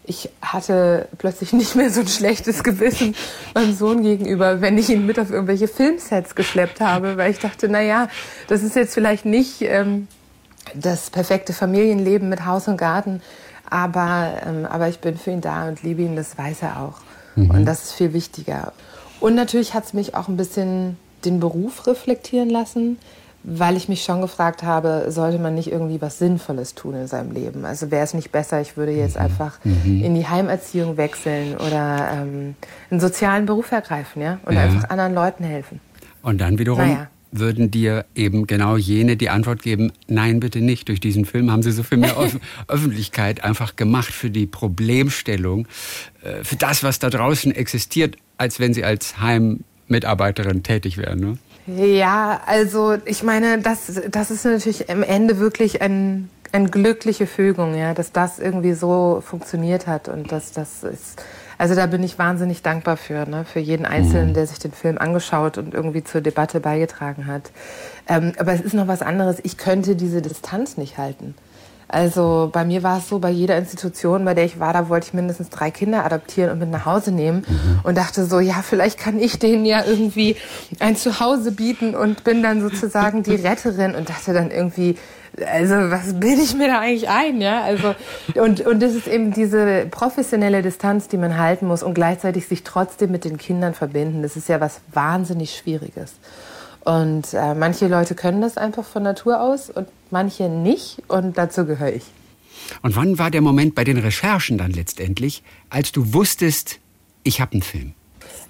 ich 0.06 0.30
hatte 0.42 1.08
plötzlich 1.18 1.54
nicht 1.54 1.76
mehr 1.76 1.90
so 1.90 2.02
ein 2.02 2.08
schlechtes 2.08 2.64
Gewissen 2.64 3.16
meinem 3.54 3.74
Sohn 3.74 4.04
gegenüber, 4.04 4.62
wenn 4.62 4.78
ich 4.78 4.90
ihn 4.90 5.06
mit 5.06 5.20
auf 5.20 5.30
irgendwelche 5.30 5.68
Filmsets 5.68 6.36
geschleppt 6.36 6.82
habe, 6.82 7.18
weil 7.18 7.32
ich 7.32 7.40
dachte, 7.40 7.68
na 7.70 7.82
ja, 7.82 8.10
das 8.48 8.64
ist 8.64 8.76
jetzt 8.76 8.94
vielleicht 8.94 9.26
nicht 9.26 9.62
ähm, 9.62 10.08
das 10.74 11.10
perfekte 11.10 11.54
Familienleben 11.54 12.30
mit 12.30 12.46
Haus 12.46 12.68
und 12.68 12.78
Garten, 12.78 13.22
aber, 13.70 14.42
ähm, 14.46 14.66
aber 14.66 14.90
ich 14.90 15.00
bin 15.00 15.18
für 15.18 15.32
ihn 15.32 15.42
da 15.42 15.68
und 15.68 15.84
liebe 15.84 16.02
ihn, 16.02 16.16
das 16.16 16.38
weiß 16.38 16.62
er 16.62 16.82
auch. 16.82 17.00
Mhm. 17.36 17.50
Und 17.50 17.66
das 17.66 17.84
ist 17.84 17.94
viel 17.94 18.14
wichtiger. 18.14 18.74
Und 19.20 19.36
natürlich 19.36 19.74
hat 19.74 19.86
es 19.86 19.94
mich 19.94 20.16
auch 20.16 20.28
ein 20.28 20.38
bisschen 20.38 20.98
den 21.26 21.40
Beruf 21.40 21.88
reflektieren 21.88 22.50
lassen 22.50 22.98
weil 23.44 23.76
ich 23.76 23.90
mich 23.90 24.04
schon 24.04 24.22
gefragt 24.22 24.64
habe, 24.64 25.06
sollte 25.10 25.38
man 25.38 25.54
nicht 25.54 25.72
irgendwie 25.72 26.02
was 26.02 26.18
Sinnvolles 26.18 26.76
tun 26.76 26.96
in 26.96 27.08
seinem 27.08 27.32
Leben? 27.32 27.66
Also 27.66 27.92
wäre 27.92 28.04
es 28.04 28.14
nicht 28.14 28.32
besser, 28.32 28.62
ich 28.62 28.78
würde 28.78 28.94
jetzt 28.94 29.16
mhm. 29.16 29.22
einfach 29.22 29.60
mhm. 29.64 30.02
in 30.04 30.16
die 30.16 30.28
Heimerziehung 30.28 30.98
wechseln 30.98 31.56
oder 31.58 32.10
ähm, 32.14 32.56
einen 32.90 33.00
sozialen 33.00 33.46
Beruf 33.46 33.72
ergreifen, 33.72 34.22
ja, 34.22 34.40
und 34.46 34.56
ja. 34.56 34.62
einfach 34.62 34.90
anderen 34.90 35.14
Leuten 35.14 35.44
helfen. 35.44 35.82
Und 36.22 36.40
dann 36.40 36.58
wiederum 36.58 36.80
naja. 36.80 37.10
würden 37.34 37.70
dir 37.70 38.06
eben 38.16 38.48
genau 38.48 38.78
jene 38.78 39.18
die 39.18 39.30
Antwort 39.30 39.62
geben, 39.62 39.92
nein, 40.08 40.40
bitte 40.40 40.62
nicht. 40.62 40.88
Durch 40.88 41.02
diesen 41.02 41.26
Film 41.26 41.52
haben 41.52 41.64
sie 41.64 41.74
so 41.74 41.84
viel 41.84 41.98
mehr 41.98 42.16
Öffentlichkeit 42.68 43.44
einfach 43.44 43.76
gemacht 43.76 44.14
für 44.14 44.30
die 44.30 44.46
Problemstellung, 44.46 45.68
äh, 46.24 46.46
für 46.46 46.56
das, 46.56 46.82
was 46.84 47.00
da 47.00 47.10
draußen 47.10 47.54
existiert, 47.54 48.16
als 48.38 48.62
wenn 48.62 48.74
sie 48.74 48.86
als 48.86 49.20
Heimmitarbeiterin 49.20 50.64
tätig 50.64 50.98
wären. 50.98 51.20
Ne? 51.20 51.38
Ja, 51.66 52.42
also 52.46 52.98
ich 53.06 53.24
meine, 53.24 53.60
das, 53.60 54.02
das 54.10 54.32
ist 54.32 54.46
natürlich 54.46 54.90
am 54.90 55.02
Ende 55.02 55.40
wirklich 55.40 55.82
ein, 55.82 56.30
eine 56.52 56.70
glückliche 56.70 57.26
Fügung, 57.26 57.76
ja, 57.76 57.94
dass 57.94 58.12
das 58.12 58.40
irgendwie 58.40 58.74
so 58.74 59.24
funktioniert 59.26 59.88
hat 59.88 60.10
und 60.10 60.32
dass 60.32 60.52
das 60.52 60.84
ist. 60.84 61.24
Also 61.58 61.76
da 61.76 61.86
bin 61.86 62.04
ich 62.04 62.20
wahnsinnig 62.20 62.62
dankbar 62.62 62.98
für, 62.98 63.26
ne, 63.26 63.46
für 63.46 63.60
jeden 63.60 63.86
Einzelnen, 63.86 64.30
mhm. 64.30 64.34
der 64.34 64.48
sich 64.48 64.60
den 64.60 64.74
Film 64.74 64.98
angeschaut 64.98 65.58
und 65.58 65.74
irgendwie 65.74 66.04
zur 66.04 66.20
Debatte 66.20 66.60
beigetragen 66.60 67.28
hat. 67.28 67.52
Ähm, 68.08 68.34
aber 68.38 68.54
es 68.54 68.62
ist 68.62 68.74
noch 68.74 68.88
was 68.88 69.02
anderes. 69.02 69.38
Ich 69.44 69.58
könnte 69.58 69.96
diese 69.96 70.22
Distanz 70.22 70.76
nicht 70.78 70.98
halten. 70.98 71.36
Also 71.94 72.50
bei 72.52 72.66
mir 72.66 72.82
war 72.82 72.98
es 72.98 73.08
so, 73.08 73.20
bei 73.20 73.30
jeder 73.30 73.56
Institution, 73.56 74.26
bei 74.26 74.34
der 74.34 74.46
ich 74.46 74.60
war, 74.60 74.74
da 74.74 74.90
wollte 74.90 75.08
ich 75.08 75.14
mindestens 75.14 75.50
drei 75.50 75.70
Kinder 75.70 76.04
adoptieren 76.04 76.50
und 76.50 76.58
mit 76.58 76.72
nach 76.72 76.88
Hause 76.88 77.12
nehmen 77.12 77.46
mhm. 77.48 77.82
und 77.84 77.96
dachte 78.00 78.26
so, 78.26 78.40
ja, 78.40 78.64
vielleicht 78.64 78.98
kann 78.98 79.20
ich 79.20 79.38
denen 79.38 79.64
ja 79.64 79.84
irgendwie 79.86 80.36
ein 80.80 80.96
Zuhause 80.96 81.52
bieten 81.52 81.94
und 81.94 82.24
bin 82.24 82.42
dann 82.42 82.62
sozusagen 82.62 83.22
die 83.22 83.36
Retterin 83.36 83.94
und 83.94 84.10
dachte 84.10 84.34
dann 84.34 84.50
irgendwie, 84.50 84.96
also 85.46 85.76
was 85.92 86.20
bilde 86.20 86.42
ich 86.42 86.56
mir 86.56 86.68
da 86.68 86.80
eigentlich 86.80 87.10
ein, 87.10 87.40
ja? 87.42 87.62
Also 87.62 87.94
und 88.42 88.62
und 88.62 88.82
das 88.82 88.94
ist 88.96 89.08
eben 89.08 89.32
diese 89.32 89.86
professionelle 89.92 90.64
Distanz, 90.64 91.10
die 91.10 91.18
man 91.18 91.38
halten 91.38 91.68
muss 91.68 91.84
und 91.84 91.94
gleichzeitig 91.94 92.48
sich 92.48 92.64
trotzdem 92.64 93.12
mit 93.12 93.24
den 93.24 93.38
Kindern 93.38 93.76
verbinden. 93.76 94.24
Das 94.24 94.36
ist 94.36 94.50
ja 94.50 94.60
was 94.60 94.82
wahnsinnig 94.92 95.56
Schwieriges. 95.56 96.14
Und 96.84 97.34
äh, 97.34 97.56
manche 97.56 97.88
Leute 97.88 98.14
können 98.14 98.42
das 98.42 98.58
einfach 98.58 98.84
von 98.84 99.04
Natur 99.04 99.42
aus 99.42 99.70
und 99.70 99.88
manche 100.12 100.50
nicht. 100.50 101.02
Und 101.08 101.38
dazu 101.38 101.66
gehöre 101.66 101.94
ich. 101.94 102.04
Und 102.82 102.96
wann 102.96 103.18
war 103.18 103.32
der 103.32 103.42
Moment 103.42 103.76
bei 103.76 103.84
den 103.84 103.98
Recherchen 103.98 104.58
dann 104.58 104.72
letztendlich, 104.72 105.44
als 105.70 105.92
du 105.92 106.14
wusstest, 106.14 106.80
ich 107.24 107.40
habe 107.40 107.54
einen 107.54 107.62
Film? 107.62 107.94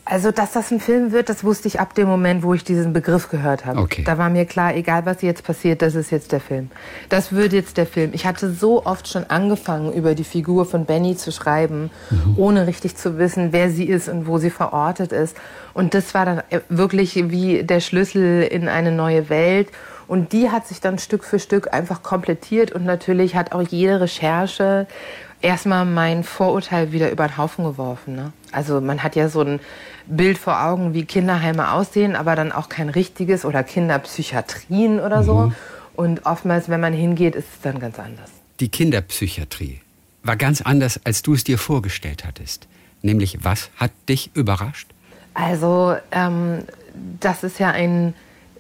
Also, 0.05 0.31
dass 0.31 0.51
das 0.51 0.69
ein 0.69 0.81
Film 0.81 1.13
wird, 1.13 1.29
das 1.29 1.45
wusste 1.45 1.69
ich 1.69 1.79
ab 1.79 1.95
dem 1.95 2.09
Moment, 2.09 2.43
wo 2.43 2.53
ich 2.53 2.65
diesen 2.65 2.91
Begriff 2.91 3.29
gehört 3.29 3.65
habe. 3.65 3.79
Okay. 3.79 4.03
Da 4.03 4.17
war 4.17 4.29
mir 4.29 4.45
klar, 4.45 4.75
egal 4.75 5.05
was 5.05 5.21
jetzt 5.21 5.45
passiert, 5.45 5.81
das 5.81 5.95
ist 5.95 6.11
jetzt 6.11 6.33
der 6.33 6.41
Film. 6.41 6.69
Das 7.07 7.31
wird 7.31 7.53
jetzt 7.53 7.77
der 7.77 7.85
Film. 7.85 8.11
Ich 8.13 8.25
hatte 8.25 8.51
so 8.51 8.85
oft 8.85 9.07
schon 9.07 9.23
angefangen, 9.29 9.93
über 9.93 10.13
die 10.13 10.25
Figur 10.25 10.65
von 10.65 10.85
Benny 10.85 11.15
zu 11.15 11.31
schreiben, 11.31 11.89
mhm. 12.09 12.33
ohne 12.37 12.67
richtig 12.67 12.97
zu 12.97 13.17
wissen, 13.17 13.53
wer 13.53 13.69
sie 13.69 13.85
ist 13.85 14.09
und 14.09 14.27
wo 14.27 14.39
sie 14.39 14.49
verortet 14.49 15.13
ist. 15.13 15.37
Und 15.73 15.93
das 15.93 16.13
war 16.13 16.25
dann 16.25 16.43
wirklich 16.67 17.15
wie 17.29 17.63
der 17.63 17.79
Schlüssel 17.79 18.43
in 18.43 18.67
eine 18.67 18.91
neue 18.91 19.29
Welt. 19.29 19.69
Und 20.07 20.33
die 20.33 20.51
hat 20.51 20.67
sich 20.67 20.81
dann 20.81 20.99
Stück 20.99 21.23
für 21.23 21.39
Stück 21.39 21.73
einfach 21.73 22.03
komplettiert. 22.03 22.73
Und 22.73 22.83
natürlich 22.83 23.35
hat 23.37 23.53
auch 23.53 23.61
jede 23.61 24.01
Recherche 24.01 24.85
erstmal 25.41 25.85
mein 25.85 26.23
Vorurteil 26.23 26.91
wieder 26.91 27.09
über 27.09 27.27
den 27.27 27.37
Haufen 27.37 27.63
geworfen. 27.65 28.15
Ne? 28.15 28.33
Also 28.51 28.81
man 28.81 29.01
hat 29.03 29.15
ja 29.15 29.29
so 29.29 29.41
ein 29.41 29.59
Bild 30.05 30.37
vor 30.37 30.63
Augen, 30.63 30.93
wie 30.93 31.05
Kinderheime 31.05 31.71
aussehen, 31.71 32.15
aber 32.15 32.35
dann 32.35 32.51
auch 32.51 32.69
kein 32.69 32.89
richtiges 32.89 33.45
oder 33.45 33.63
Kinderpsychiatrien 33.63 34.99
oder 34.99 35.21
mhm. 35.21 35.25
so. 35.25 35.51
Und 35.95 36.25
oftmals, 36.25 36.69
wenn 36.69 36.79
man 36.79 36.93
hingeht, 36.93 37.35
ist 37.35 37.47
es 37.53 37.61
dann 37.61 37.79
ganz 37.79 37.99
anders. 37.99 38.31
Die 38.59 38.69
Kinderpsychiatrie 38.69 39.81
war 40.23 40.35
ganz 40.35 40.61
anders, 40.61 40.99
als 41.03 41.21
du 41.21 41.33
es 41.33 41.43
dir 41.43 41.57
vorgestellt 41.57 42.25
hattest. 42.25 42.67
Nämlich, 43.01 43.43
was 43.43 43.69
hat 43.75 43.91
dich 44.07 44.31
überrascht? 44.33 44.87
Also, 45.33 45.95
ähm, 46.11 46.59
das 47.19 47.43
ist 47.43 47.59
ja 47.59 47.71
ein 47.71 48.13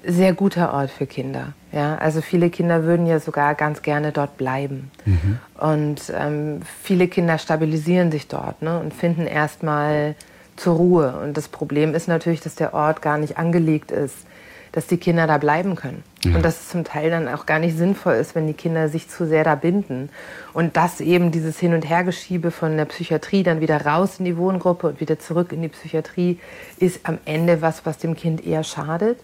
sehr 0.05 0.33
guter 0.33 0.73
Ort 0.73 0.91
für 0.91 1.07
Kinder. 1.07 1.53
Ja, 1.71 1.95
also 1.97 2.21
viele 2.21 2.49
Kinder 2.49 2.83
würden 2.83 3.07
ja 3.07 3.19
sogar 3.19 3.55
ganz 3.55 3.81
gerne 3.81 4.11
dort 4.11 4.37
bleiben. 4.37 4.91
Mhm. 5.05 5.39
Und 5.57 6.13
ähm, 6.15 6.61
viele 6.81 7.07
Kinder 7.07 7.37
stabilisieren 7.37 8.11
sich 8.11 8.27
dort 8.27 8.61
ne, 8.61 8.79
und 8.79 8.93
finden 8.93 9.25
erstmal 9.25 10.15
zur 10.55 10.75
Ruhe. 10.75 11.19
Und 11.23 11.37
das 11.37 11.47
Problem 11.47 11.95
ist 11.95 12.07
natürlich, 12.07 12.41
dass 12.41 12.55
der 12.55 12.73
Ort 12.73 13.01
gar 13.01 13.17
nicht 13.17 13.37
angelegt 13.37 13.91
ist, 13.91 14.15
dass 14.73 14.87
die 14.87 14.97
Kinder 14.97 15.27
da 15.27 15.37
bleiben 15.37 15.75
können. 15.75 16.03
Ja. 16.23 16.35
Und 16.35 16.43
dass 16.43 16.61
es 16.61 16.69
zum 16.69 16.83
Teil 16.83 17.11
dann 17.11 17.27
auch 17.27 17.45
gar 17.45 17.59
nicht 17.59 17.77
sinnvoll 17.77 18.15
ist, 18.15 18.33
wenn 18.33 18.47
die 18.47 18.53
Kinder 18.53 18.89
sich 18.89 19.07
zu 19.07 19.27
sehr 19.27 19.43
da 19.43 19.55
binden. 19.55 20.09
Und 20.51 20.75
dass 20.75 20.99
eben 20.99 21.31
dieses 21.31 21.59
Hin- 21.59 21.75
und 21.75 21.87
Hergeschiebe 21.87 22.49
von 22.49 22.75
der 22.75 22.85
Psychiatrie 22.85 23.43
dann 23.43 23.61
wieder 23.61 23.85
raus 23.85 24.15
in 24.17 24.25
die 24.25 24.35
Wohngruppe 24.35 24.87
und 24.87 24.99
wieder 24.99 25.19
zurück 25.19 25.51
in 25.51 25.61
die 25.61 25.67
Psychiatrie 25.67 26.39
ist 26.79 27.01
am 27.03 27.19
Ende 27.25 27.61
was, 27.61 27.85
was 27.85 27.99
dem 27.99 28.15
Kind 28.15 28.45
eher 28.45 28.63
schadet, 28.63 29.19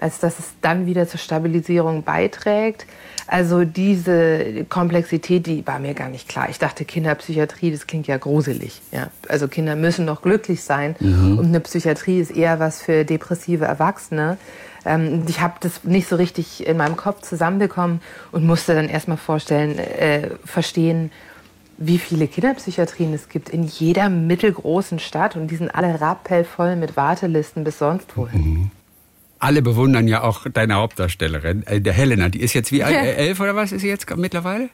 als 0.00 0.20
dass 0.20 0.38
es 0.38 0.46
dann 0.60 0.86
wieder 0.86 1.08
zur 1.08 1.20
Stabilisierung 1.20 2.02
beiträgt. 2.02 2.86
Also 3.26 3.64
diese 3.64 4.64
Komplexität, 4.70 5.46
die 5.46 5.66
war 5.66 5.78
mir 5.78 5.92
gar 5.92 6.08
nicht 6.08 6.28
klar. 6.28 6.48
Ich 6.48 6.58
dachte, 6.58 6.86
Kinderpsychiatrie, 6.86 7.70
das 7.70 7.86
klingt 7.86 8.06
ja 8.06 8.16
gruselig. 8.16 8.80
Ja? 8.90 9.10
Also 9.28 9.48
Kinder 9.48 9.76
müssen 9.76 10.06
noch 10.06 10.22
glücklich 10.22 10.64
sein. 10.64 10.96
Mhm. 10.98 11.38
Und 11.38 11.46
eine 11.46 11.60
Psychiatrie 11.60 12.20
ist 12.20 12.30
eher 12.30 12.58
was 12.58 12.80
für 12.80 13.04
depressive 13.04 13.66
Erwachsene. 13.66 14.38
Ähm, 14.86 15.24
ich 15.28 15.40
habe 15.40 15.54
das 15.60 15.84
nicht 15.84 16.08
so 16.08 16.16
richtig 16.16 16.66
in 16.66 16.78
meinem 16.78 16.96
Kopf 16.96 17.20
zusammenbekommen 17.20 18.00
und 18.32 18.46
musste 18.46 18.74
dann 18.74 18.88
erstmal 18.88 19.18
vorstellen, 19.18 19.78
äh, 19.78 20.30
verstehen, 20.44 21.10
wie 21.76 21.98
viele 21.98 22.26
Kinderpsychiatrien 22.26 23.12
es 23.12 23.28
gibt 23.28 23.50
in 23.50 23.62
jeder 23.62 24.08
mittelgroßen 24.08 24.98
Stadt 24.98 25.36
und 25.36 25.48
die 25.48 25.56
sind 25.56 25.72
alle 25.72 26.00
rappellvoll 26.00 26.76
mit 26.76 26.96
Wartelisten 26.96 27.62
bis 27.62 27.78
sonst 27.78 28.16
wohin. 28.16 28.40
Mhm 28.40 28.70
alle 29.38 29.62
bewundern 29.62 30.08
ja 30.08 30.22
auch 30.22 30.46
deine 30.52 30.74
Hauptdarstellerin, 30.74 31.66
äh, 31.66 31.80
der 31.80 31.92
Helena. 31.92 32.28
Die 32.28 32.40
ist 32.40 32.54
jetzt 32.54 32.72
wie 32.72 32.82
alt? 32.82 32.94
Ja. 32.94 33.00
Elf 33.02 33.40
oder 33.40 33.54
was 33.54 33.72
ist 33.72 33.82
sie 33.82 33.88
jetzt 33.88 34.06
mittlerweile? 34.16 34.70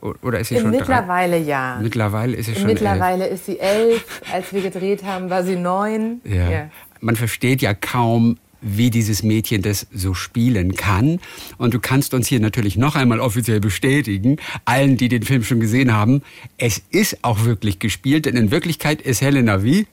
Oder 0.00 0.38
ist 0.38 0.48
sie 0.48 0.60
schon 0.60 0.70
Mittlerweile 0.70 1.40
drei? 1.40 1.48
ja. 1.48 1.78
Mittlerweile 1.82 2.36
ist 2.36 2.46
sie 2.46 2.54
schon 2.54 2.66
Mittlerweile 2.66 3.24
elf. 3.24 3.34
ist 3.34 3.46
sie 3.46 3.58
elf. 3.58 4.22
Als 4.32 4.52
wir 4.52 4.62
gedreht 4.62 5.02
haben, 5.02 5.28
war 5.28 5.42
sie 5.42 5.56
neun. 5.56 6.20
Ja. 6.24 6.50
ja. 6.50 6.70
Man 7.00 7.16
versteht 7.16 7.62
ja 7.62 7.74
kaum, 7.74 8.38
wie 8.60 8.90
dieses 8.90 9.22
Mädchen 9.22 9.62
das 9.62 9.86
so 9.92 10.14
spielen 10.14 10.74
kann. 10.74 11.20
Und 11.58 11.74
du 11.74 11.80
kannst 11.80 12.14
uns 12.14 12.28
hier 12.28 12.40
natürlich 12.40 12.76
noch 12.76 12.94
einmal 12.94 13.20
offiziell 13.20 13.60
bestätigen, 13.60 14.36
allen, 14.64 14.96
die 14.96 15.08
den 15.08 15.22
Film 15.22 15.42
schon 15.42 15.60
gesehen 15.60 15.92
haben, 15.92 16.22
es 16.58 16.82
ist 16.90 17.18
auch 17.22 17.44
wirklich 17.44 17.78
gespielt, 17.78 18.26
denn 18.26 18.36
in 18.36 18.50
Wirklichkeit 18.50 19.02
ist 19.02 19.20
Helena 19.20 19.62
wie? 19.62 19.86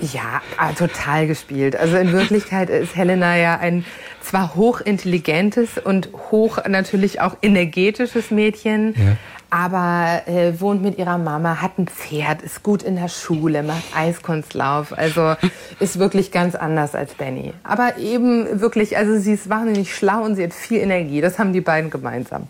Ja, 0.00 0.42
ah, 0.56 0.72
total 0.72 1.26
gespielt. 1.26 1.76
Also 1.76 1.96
in 1.96 2.12
Wirklichkeit 2.12 2.70
ist 2.70 2.96
Helena 2.96 3.36
ja 3.36 3.58
ein 3.58 3.84
zwar 4.20 4.54
hochintelligentes 4.54 5.78
und 5.78 6.10
hoch 6.30 6.58
natürlich 6.68 7.20
auch 7.20 7.36
energetisches 7.42 8.30
Mädchen, 8.30 8.94
ja. 8.96 9.16
aber 9.50 10.22
äh, 10.26 10.60
wohnt 10.60 10.82
mit 10.82 10.98
ihrer 10.98 11.18
Mama, 11.18 11.60
hat 11.60 11.78
ein 11.78 11.86
Pferd, 11.86 12.42
ist 12.42 12.62
gut 12.62 12.82
in 12.82 12.96
der 12.96 13.08
Schule, 13.08 13.62
macht 13.62 13.84
Eiskunstlauf. 13.94 14.96
Also 14.96 15.34
ist 15.80 15.98
wirklich 15.98 16.30
ganz 16.30 16.54
anders 16.54 16.94
als 16.94 17.14
Benny. 17.14 17.52
Aber 17.64 17.98
eben 17.98 18.60
wirklich, 18.60 18.96
also 18.96 19.18
sie 19.18 19.32
ist 19.32 19.48
wahnsinnig 19.48 19.94
schlau 19.94 20.22
und 20.24 20.36
sie 20.36 20.44
hat 20.44 20.54
viel 20.54 20.78
Energie. 20.78 21.20
Das 21.20 21.38
haben 21.38 21.52
die 21.52 21.60
beiden 21.60 21.90
gemeinsam. 21.90 22.48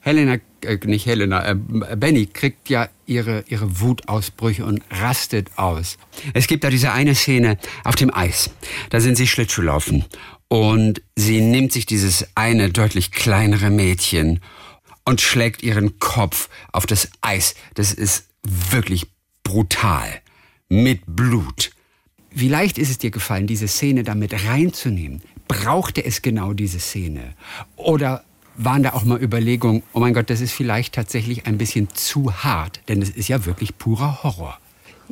Helena, 0.00 0.38
äh, 0.64 0.78
nicht 0.84 1.06
Helena, 1.06 1.48
äh, 1.48 1.54
Benny 1.54 2.26
kriegt 2.26 2.68
ja 2.68 2.88
ihre, 3.12 3.44
ihre 3.48 3.80
Wutausbrüche 3.80 4.64
und 4.64 4.82
rastet 4.90 5.56
aus. 5.56 5.98
Es 6.34 6.46
gibt 6.46 6.64
da 6.64 6.70
diese 6.70 6.92
eine 6.92 7.14
Szene 7.14 7.58
auf 7.84 7.94
dem 7.94 8.12
Eis. 8.12 8.50
Da 8.90 9.00
sind 9.00 9.16
sie 9.16 9.26
Schlittschuhlaufen. 9.26 10.04
Und 10.48 11.02
sie 11.16 11.40
nimmt 11.40 11.72
sich 11.72 11.86
dieses 11.86 12.26
eine 12.34 12.70
deutlich 12.70 13.10
kleinere 13.10 13.70
Mädchen 13.70 14.40
und 15.04 15.20
schlägt 15.20 15.62
ihren 15.62 15.98
Kopf 15.98 16.48
auf 16.72 16.86
das 16.86 17.08
Eis. 17.20 17.54
Das 17.74 17.92
ist 17.92 18.28
wirklich 18.42 19.06
brutal. 19.42 20.20
Mit 20.68 21.02
Blut. 21.06 21.70
Wie 22.30 22.48
leicht 22.48 22.78
ist 22.78 22.90
es 22.90 22.98
dir 22.98 23.10
gefallen, 23.10 23.46
diese 23.46 23.68
Szene 23.68 24.04
damit 24.04 24.32
reinzunehmen? 24.46 25.22
Brauchte 25.48 26.02
es 26.04 26.22
genau 26.22 26.54
diese 26.54 26.80
Szene? 26.80 27.34
Oder 27.76 28.24
waren 28.56 28.82
da 28.82 28.92
auch 28.92 29.04
mal 29.04 29.22
Überlegungen, 29.22 29.82
oh 29.92 30.00
mein 30.00 30.14
Gott, 30.14 30.30
das 30.30 30.40
ist 30.40 30.52
vielleicht 30.52 30.94
tatsächlich 30.94 31.46
ein 31.46 31.58
bisschen 31.58 31.88
zu 31.94 32.32
hart, 32.32 32.80
denn 32.88 33.00
es 33.02 33.10
ist 33.10 33.28
ja 33.28 33.44
wirklich 33.46 33.78
purer 33.78 34.22
Horror. 34.22 34.58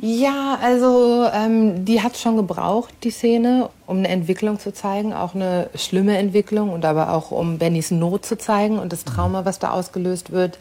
Ja, 0.03 0.57
also 0.61 1.27
ähm, 1.31 1.85
die 1.85 2.01
hat 2.01 2.17
schon 2.17 2.35
gebraucht, 2.35 2.91
die 3.03 3.11
Szene, 3.11 3.69
um 3.85 3.97
eine 3.97 4.07
Entwicklung 4.07 4.57
zu 4.57 4.73
zeigen, 4.73 5.13
auch 5.13 5.35
eine 5.35 5.69
schlimme 5.75 6.17
Entwicklung 6.17 6.69
und 6.69 6.85
aber 6.85 7.13
auch 7.13 7.29
um 7.29 7.59
Bennys 7.59 7.91
Not 7.91 8.25
zu 8.25 8.35
zeigen 8.35 8.79
und 8.79 8.91
das 8.93 9.03
Trauma, 9.03 9.45
was 9.45 9.59
da 9.59 9.69
ausgelöst 9.69 10.31
wird. 10.31 10.57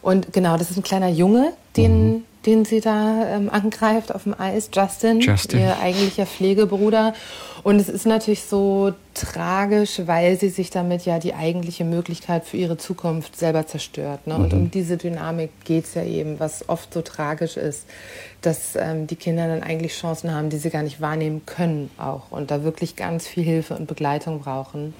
Und 0.00 0.32
genau, 0.32 0.56
das 0.56 0.70
ist 0.70 0.76
ein 0.76 0.84
kleiner 0.84 1.08
Junge, 1.08 1.54
den, 1.76 2.08
mhm. 2.08 2.24
Den 2.46 2.64
sie 2.64 2.80
da 2.80 3.26
ähm, 3.28 3.48
angreift 3.50 4.14
auf 4.14 4.24
dem 4.24 4.38
Eis, 4.38 4.70
Justin, 4.72 5.20
Justin, 5.20 5.60
ihr 5.60 5.78
eigentlicher 5.80 6.26
Pflegebruder. 6.26 7.14
Und 7.62 7.80
es 7.80 7.88
ist 7.88 8.04
natürlich 8.04 8.42
so 8.42 8.92
tragisch, 9.14 10.02
weil 10.04 10.38
sie 10.38 10.50
sich 10.50 10.68
damit 10.68 11.06
ja 11.06 11.18
die 11.18 11.32
eigentliche 11.32 11.84
Möglichkeit 11.84 12.44
für 12.44 12.58
ihre 12.58 12.76
Zukunft 12.76 13.36
selber 13.36 13.66
zerstört. 13.66 14.26
Ne? 14.26 14.36
Und 14.36 14.52
mhm. 14.52 14.58
um 14.58 14.70
diese 14.70 14.98
Dynamik 14.98 15.50
geht 15.64 15.84
es 15.84 15.94
ja 15.94 16.04
eben, 16.04 16.38
was 16.38 16.68
oft 16.68 16.92
so 16.92 17.00
tragisch 17.00 17.56
ist, 17.56 17.86
dass 18.42 18.76
ähm, 18.76 19.06
die 19.06 19.16
Kinder 19.16 19.48
dann 19.48 19.62
eigentlich 19.62 19.94
Chancen 19.94 20.34
haben, 20.34 20.50
die 20.50 20.58
sie 20.58 20.68
gar 20.68 20.82
nicht 20.82 21.00
wahrnehmen 21.00 21.46
können 21.46 21.90
auch 21.96 22.30
und 22.30 22.50
da 22.50 22.64
wirklich 22.64 22.96
ganz 22.96 23.26
viel 23.26 23.44
Hilfe 23.44 23.74
und 23.74 23.86
Begleitung 23.86 24.40
brauchen. 24.40 24.92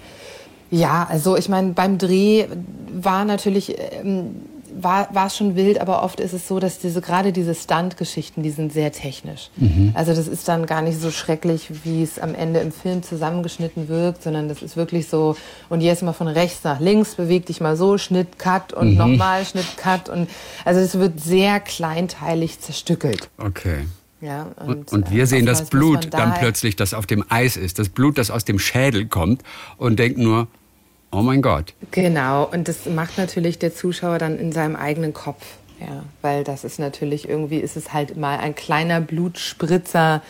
Ja, 0.70 1.06
also 1.08 1.36
ich 1.36 1.50
meine, 1.50 1.72
beim 1.72 1.98
Dreh 1.98 2.46
war 2.90 3.26
natürlich 3.26 3.76
ähm, 3.78 4.36
war, 4.76 5.08
war 5.14 5.30
schon 5.30 5.56
wild, 5.56 5.80
aber 5.80 6.02
oft 6.02 6.20
ist 6.20 6.32
es 6.32 6.48
so, 6.48 6.58
dass 6.58 6.78
diese, 6.78 7.00
gerade 7.00 7.32
diese 7.32 7.54
Stunt-Geschichten, 7.54 8.42
die 8.42 8.50
sind 8.50 8.72
sehr 8.72 8.92
technisch. 8.92 9.50
Mhm. 9.56 9.92
Also 9.94 10.14
das 10.14 10.28
ist 10.28 10.48
dann 10.48 10.66
gar 10.66 10.82
nicht 10.82 11.00
so 11.00 11.10
schrecklich, 11.10 11.70
wie 11.84 12.02
es 12.02 12.18
am 12.18 12.34
Ende 12.34 12.60
im 12.60 12.72
Film 12.72 13.02
zusammengeschnitten 13.02 13.88
wirkt, 13.88 14.22
sondern 14.22 14.48
das 14.48 14.62
ist 14.62 14.76
wirklich 14.76 15.08
so, 15.08 15.36
und 15.68 15.80
jetzt 15.80 16.02
mal 16.02 16.12
von 16.12 16.28
rechts 16.28 16.64
nach 16.64 16.80
links, 16.80 17.14
beweg 17.14 17.46
dich 17.46 17.60
mal 17.60 17.76
so, 17.76 17.98
Schnitt, 17.98 18.38
Cut 18.38 18.72
und 18.72 18.92
mhm. 18.92 18.98
nochmal 18.98 19.44
Schnitt, 19.44 19.76
Cut 19.76 20.08
und, 20.08 20.28
also 20.64 20.80
es 20.80 20.98
wird 20.98 21.20
sehr 21.20 21.60
kleinteilig 21.60 22.60
zerstückelt. 22.60 23.30
Okay. 23.38 23.86
Ja, 24.20 24.48
und, 24.56 24.68
und, 24.68 24.92
und 24.92 25.10
wir 25.10 25.24
äh, 25.24 25.26
sehen 25.26 25.44
das 25.44 25.68
Blut 25.68 26.04
da 26.10 26.18
dann 26.18 26.34
plötzlich, 26.34 26.76
das 26.76 26.94
auf 26.94 27.04
dem 27.04 27.24
Eis 27.28 27.58
ist, 27.58 27.78
das 27.78 27.90
Blut, 27.90 28.16
das 28.16 28.30
aus 28.30 28.44
dem 28.44 28.58
Schädel 28.58 29.06
kommt 29.06 29.42
und 29.76 29.98
denkt 29.98 30.18
nur, 30.18 30.48
oh 31.14 31.22
mein 31.22 31.42
Gott. 31.42 31.74
Genau, 31.90 32.44
und 32.44 32.68
das 32.68 32.86
macht 32.86 33.18
natürlich 33.18 33.58
der 33.58 33.74
Zuschauer 33.74 34.18
dann 34.18 34.38
in 34.38 34.52
seinem 34.52 34.76
eigenen 34.76 35.12
Kopf. 35.12 35.44
Ja, 35.80 36.04
weil 36.22 36.44
das 36.44 36.64
ist 36.64 36.78
natürlich 36.78 37.28
irgendwie, 37.28 37.58
ist 37.58 37.76
es 37.76 37.92
halt 37.92 38.16
mal 38.16 38.38
ein 38.38 38.54
kleiner 38.54 39.00
Blutspritzer, 39.00 40.22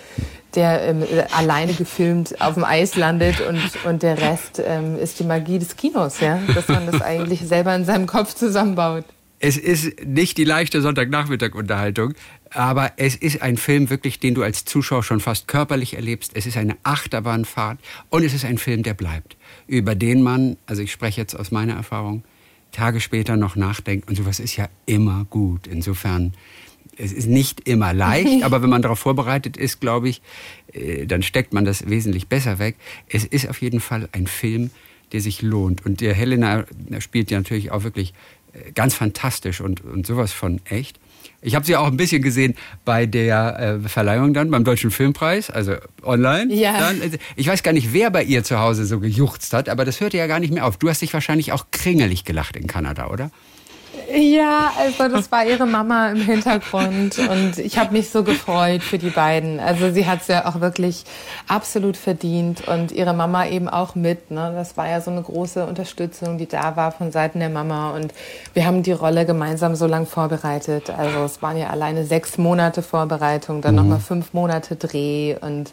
der 0.54 0.82
ähm, 0.82 1.04
alleine 1.36 1.74
gefilmt 1.74 2.40
auf 2.40 2.54
dem 2.54 2.64
Eis 2.64 2.96
landet 2.96 3.40
und, 3.40 3.60
und 3.84 4.02
der 4.02 4.18
Rest 4.18 4.62
ähm, 4.64 4.98
ist 4.98 5.20
die 5.20 5.24
Magie 5.24 5.58
des 5.58 5.76
Kinos, 5.76 6.20
ja, 6.20 6.38
dass 6.54 6.68
man 6.68 6.86
das 6.90 7.02
eigentlich 7.02 7.40
selber 7.40 7.74
in 7.74 7.84
seinem 7.84 8.06
Kopf 8.06 8.34
zusammenbaut. 8.34 9.04
Es 9.40 9.56
ist 9.56 10.04
nicht 10.04 10.38
die 10.38 10.44
leichte 10.44 10.80
Sonntagnachmittag-Unterhaltung, 10.80 12.14
aber 12.50 12.92
es 12.96 13.16
ist 13.16 13.42
ein 13.42 13.56
Film 13.56 13.90
wirklich, 13.90 14.20
den 14.20 14.34
du 14.34 14.42
als 14.42 14.64
Zuschauer 14.64 15.02
schon 15.02 15.20
fast 15.20 15.48
körperlich 15.48 15.94
erlebst. 15.94 16.32
Es 16.34 16.46
ist 16.46 16.56
eine 16.56 16.76
Achterbahnfahrt 16.82 17.78
und 18.10 18.24
es 18.24 18.32
ist 18.32 18.44
ein 18.44 18.58
Film, 18.58 18.82
der 18.82 18.94
bleibt, 18.94 19.36
über 19.66 19.94
den 19.94 20.22
man, 20.22 20.56
also 20.66 20.82
ich 20.82 20.92
spreche 20.92 21.20
jetzt 21.20 21.34
aus 21.34 21.50
meiner 21.50 21.74
Erfahrung, 21.74 22.22
Tage 22.70 23.00
später 23.00 23.36
noch 23.36 23.54
nachdenkt 23.54 24.08
und 24.08 24.16
sowas 24.16 24.40
ist 24.40 24.56
ja 24.56 24.68
immer 24.86 25.26
gut. 25.30 25.66
Insofern 25.66 26.32
es 26.96 27.12
ist 27.12 27.26
nicht 27.26 27.68
immer 27.68 27.92
leicht, 27.92 28.42
aber 28.44 28.62
wenn 28.62 28.70
man 28.70 28.82
darauf 28.82 28.98
vorbereitet 28.98 29.56
ist, 29.56 29.80
glaube 29.80 30.08
ich, 30.08 30.22
äh, 30.72 31.06
dann 31.06 31.22
steckt 31.22 31.52
man 31.52 31.64
das 31.64 31.88
wesentlich 31.88 32.28
besser 32.28 32.58
weg. 32.58 32.76
Es 33.08 33.24
ist 33.24 33.48
auf 33.48 33.62
jeden 33.62 33.80
Fall 33.80 34.08
ein 34.12 34.26
Film, 34.26 34.70
der 35.12 35.20
sich 35.20 35.42
lohnt. 35.42 35.84
Und 35.84 36.00
der 36.00 36.14
Helena 36.14 36.64
spielt 36.98 37.30
ja 37.30 37.38
natürlich 37.38 37.70
auch 37.70 37.84
wirklich 37.84 38.14
ganz 38.74 38.94
fantastisch 38.94 39.60
und, 39.60 39.82
und 39.84 40.06
sowas 40.06 40.32
von 40.32 40.60
echt. 40.64 40.98
Ich 41.40 41.54
habe 41.54 41.66
sie 41.66 41.76
auch 41.76 41.86
ein 41.86 41.96
bisschen 41.96 42.22
gesehen 42.22 42.54
bei 42.84 43.04
der 43.04 43.80
äh, 43.84 43.88
Verleihung 43.88 44.32
dann 44.32 44.50
beim 44.50 44.64
Deutschen 44.64 44.90
Filmpreis, 44.90 45.50
also 45.50 45.74
online. 46.02 46.52
Ja. 46.54 46.78
Dann, 46.78 47.02
also 47.02 47.18
ich 47.36 47.46
weiß 47.46 47.62
gar 47.62 47.72
nicht, 47.72 47.92
wer 47.92 48.10
bei 48.10 48.24
ihr 48.24 48.44
zu 48.44 48.58
Hause 48.58 48.86
so 48.86 48.98
gejuchzt 48.98 49.52
hat, 49.52 49.68
aber 49.68 49.84
das 49.84 50.00
hörte 50.00 50.16
ja 50.16 50.26
gar 50.26 50.40
nicht 50.40 50.52
mehr 50.52 50.66
auf. 50.66 50.78
Du 50.78 50.88
hast 50.88 51.02
dich 51.02 51.12
wahrscheinlich 51.12 51.52
auch 51.52 51.66
kringelig 51.70 52.24
gelacht 52.24 52.56
in 52.56 52.66
Kanada, 52.66 53.08
oder? 53.08 53.30
Ja, 54.12 54.72
also 54.78 55.08
das 55.08 55.30
war 55.32 55.46
ihre 55.46 55.66
Mama 55.66 56.10
im 56.10 56.20
Hintergrund 56.20 57.18
und 57.18 57.58
ich 57.58 57.78
habe 57.78 57.92
mich 57.92 58.10
so 58.10 58.22
gefreut 58.22 58.82
für 58.82 58.98
die 58.98 59.10
beiden. 59.10 59.60
Also 59.60 59.90
sie 59.90 60.06
hat 60.06 60.22
es 60.22 60.28
ja 60.28 60.46
auch 60.46 60.60
wirklich 60.60 61.04
absolut 61.48 61.96
verdient 61.96 62.66
und 62.68 62.92
ihre 62.92 63.14
Mama 63.14 63.46
eben 63.46 63.68
auch 63.68 63.94
mit. 63.94 64.30
Ne? 64.30 64.52
Das 64.54 64.76
war 64.76 64.88
ja 64.88 65.00
so 65.00 65.10
eine 65.10 65.22
große 65.22 65.64
Unterstützung, 65.64 66.38
die 66.38 66.46
da 66.46 66.76
war 66.76 66.92
von 66.92 67.12
Seiten 67.12 67.40
der 67.40 67.50
Mama 67.50 67.90
und 67.90 68.12
wir 68.52 68.66
haben 68.66 68.82
die 68.82 68.92
Rolle 68.92 69.26
gemeinsam 69.26 69.74
so 69.74 69.86
lang 69.86 70.06
vorbereitet. 70.06 70.90
Also 70.90 71.24
es 71.24 71.40
waren 71.42 71.56
ja 71.56 71.70
alleine 71.70 72.04
sechs 72.04 72.38
Monate 72.38 72.82
Vorbereitung, 72.82 73.62
dann 73.62 73.74
mhm. 73.74 73.82
nochmal 73.82 74.00
fünf 74.00 74.32
Monate 74.34 74.76
Dreh 74.76 75.36
und 75.40 75.72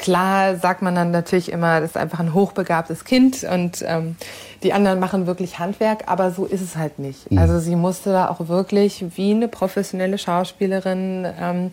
Klar 0.00 0.56
sagt 0.56 0.80
man 0.80 0.94
dann 0.94 1.10
natürlich 1.10 1.52
immer, 1.52 1.80
das 1.80 1.90
ist 1.90 1.96
einfach 1.98 2.20
ein 2.20 2.32
hochbegabtes 2.32 3.04
Kind 3.04 3.44
und 3.44 3.84
ähm, 3.86 4.16
die 4.62 4.72
anderen 4.72 4.98
machen 4.98 5.26
wirklich 5.26 5.58
Handwerk, 5.58 6.04
aber 6.06 6.30
so 6.30 6.46
ist 6.46 6.62
es 6.62 6.74
halt 6.74 6.98
nicht. 6.98 7.30
Mhm. 7.30 7.36
Also 7.36 7.58
sie 7.58 7.76
musste 7.76 8.10
da 8.10 8.28
auch 8.30 8.48
wirklich 8.48 9.04
wie 9.16 9.32
eine 9.32 9.46
professionelle 9.46 10.16
Schauspielerin 10.16 11.26
ähm, 11.38 11.70